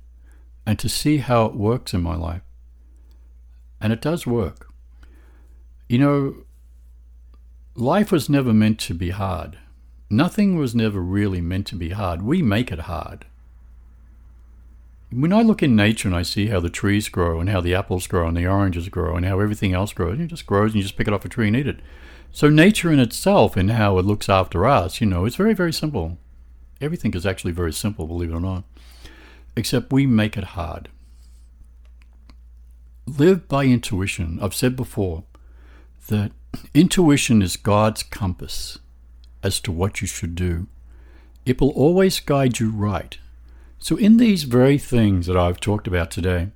and 0.66 0.80
to 0.80 0.90
see 0.90 1.18
how 1.18 1.46
it 1.46 1.56
works 1.56 1.94
in 1.94 2.02
my 2.02 2.16
life. 2.16 2.42
And 3.82 3.92
it 3.92 4.02
does 4.02 4.26
work. 4.26 4.68
You 5.88 6.00
know, 6.00 6.36
life 7.76 8.12
was 8.12 8.30
never 8.30 8.54
meant 8.54 8.80
to 8.82 8.94
be 8.94 9.12
hard. 9.12 9.60
Nothing 10.10 10.58
was 10.58 10.74
never 10.74 11.02
really 11.02 11.42
meant 11.42 11.68
to 11.68 11.76
be 11.76 11.90
hard. 11.90 12.22
We 12.22 12.42
make 12.42 12.72
it 12.72 12.82
hard. 12.82 13.26
When 15.17 15.32
I 15.32 15.43
look 15.43 15.63
in 15.63 15.78
nature 15.78 16.10
and 16.10 16.17
I 16.17 16.23
see 16.23 16.47
how 16.47 16.60
the 16.60 16.69
trees 16.69 17.08
grow 17.08 17.39
and 17.39 17.49
how 17.49 17.62
the 17.62 17.73
apples 17.73 18.06
grow 18.06 18.28
and 18.28 18.36
the 18.36 18.47
oranges 18.47 18.89
grow 18.89 19.15
and 19.15 19.25
how 19.25 19.39
everything 19.39 19.73
else 19.73 19.93
grows, 19.93 20.19
it 20.19 20.28
just 20.28 20.45
grows 20.45 20.71
and 20.71 20.75
you 20.75 20.82
just 20.82 20.97
pick 20.97 21.08
it 21.08 21.13
off 21.13 21.23
a 21.23 21.30
tree 21.30 21.47
and 21.47 21.56
eat 21.56 21.67
it. 21.67 21.80
So 22.34 22.49
nature 22.49 22.91
in 22.91 22.99
itself 22.99 23.56
and 23.56 23.71
how 23.71 23.97
it 23.97 24.04
looks 24.04 24.28
after 24.28 24.65
us, 24.65 24.99
you 24.99 25.08
know, 25.08 25.23
it's 25.23 25.38
very, 25.38 25.54
very 25.54 25.71
simple. 25.71 26.17
Everything 26.82 27.13
is 27.13 27.25
actually 27.25 27.54
very 27.54 27.71
simple, 27.71 28.08
believe 28.08 28.30
it 28.30 28.36
or 28.36 28.41
not. 28.41 28.65
Except 29.56 29.93
we 29.93 30.06
make 30.06 30.36
it 30.36 30.43
hard. 30.43 30.89
live 33.08 33.47
by 33.47 33.65
intuition. 33.65 34.39
I've 34.41 34.56
said 34.56 34.75
before 34.75 35.23
that 36.08 36.32
intuition 36.73 37.41
is 37.41 37.56
God's 37.56 38.04
compass 38.04 38.80
as 39.43 39.60
to 39.62 39.71
what 39.71 40.01
you 40.01 40.08
should 40.08 40.36
do. 40.36 40.67
It 41.45 41.62
will 41.62 41.69
always 41.69 42.19
guide 42.19 42.60
you 42.60 42.71
right. 42.71 43.17
So, 43.86 43.98
in 43.98 44.17
these 44.17 44.45
very 44.45 44.80
things 44.80 45.28
that 45.28 45.38
I've 45.38 45.60
talked 45.60 45.86
about 45.86 46.10
today, 46.10 46.48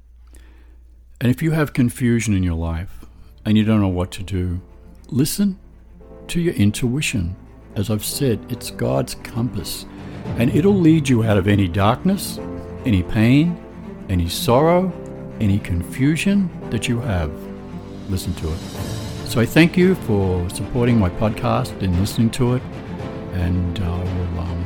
and 1.21 1.29
if 1.29 1.43
you 1.43 1.51
have 1.51 1.73
confusion 1.73 2.33
in 2.33 2.41
your 2.41 2.55
life 2.55 3.05
and 3.45 3.55
you 3.55 3.63
don't 3.63 3.81
know 3.81 3.87
what 3.87 4.09
to 4.13 4.23
do, 4.23 4.61
listen 5.09 5.59
to 6.29 6.41
your 6.41 6.55
intuition. 6.55 7.35
As 7.75 7.91
I've 7.91 8.03
said, 8.03 8.43
it's 8.49 8.71
God's 8.71 9.13
compass, 9.13 9.85
and 10.39 10.49
it'll 10.55 10.73
lead 10.73 11.07
you 11.07 11.23
out 11.23 11.37
of 11.37 11.47
any 11.47 11.67
darkness, 11.67 12.39
any 12.83 13.03
pain, 13.03 13.63
any 14.09 14.27
sorrow, 14.27 14.91
any 15.39 15.59
confusion 15.59 16.49
that 16.71 16.87
you 16.87 16.99
have. 16.99 17.31
Listen 18.09 18.33
to 18.41 18.51
it. 18.51 18.59
So 19.27 19.39
I 19.39 19.45
thank 19.45 19.77
you 19.77 19.93
for 19.93 20.49
supporting 20.49 20.97
my 20.97 21.11
podcast 21.11 21.79
and 21.83 21.95
listening 21.99 22.31
to 22.31 22.55
it, 22.55 22.63
and 23.33 23.79
I 23.81 23.99
will 23.99 24.39
um, 24.39 24.65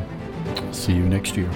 see 0.72 0.94
you 0.94 1.04
next 1.04 1.36
year. 1.36 1.50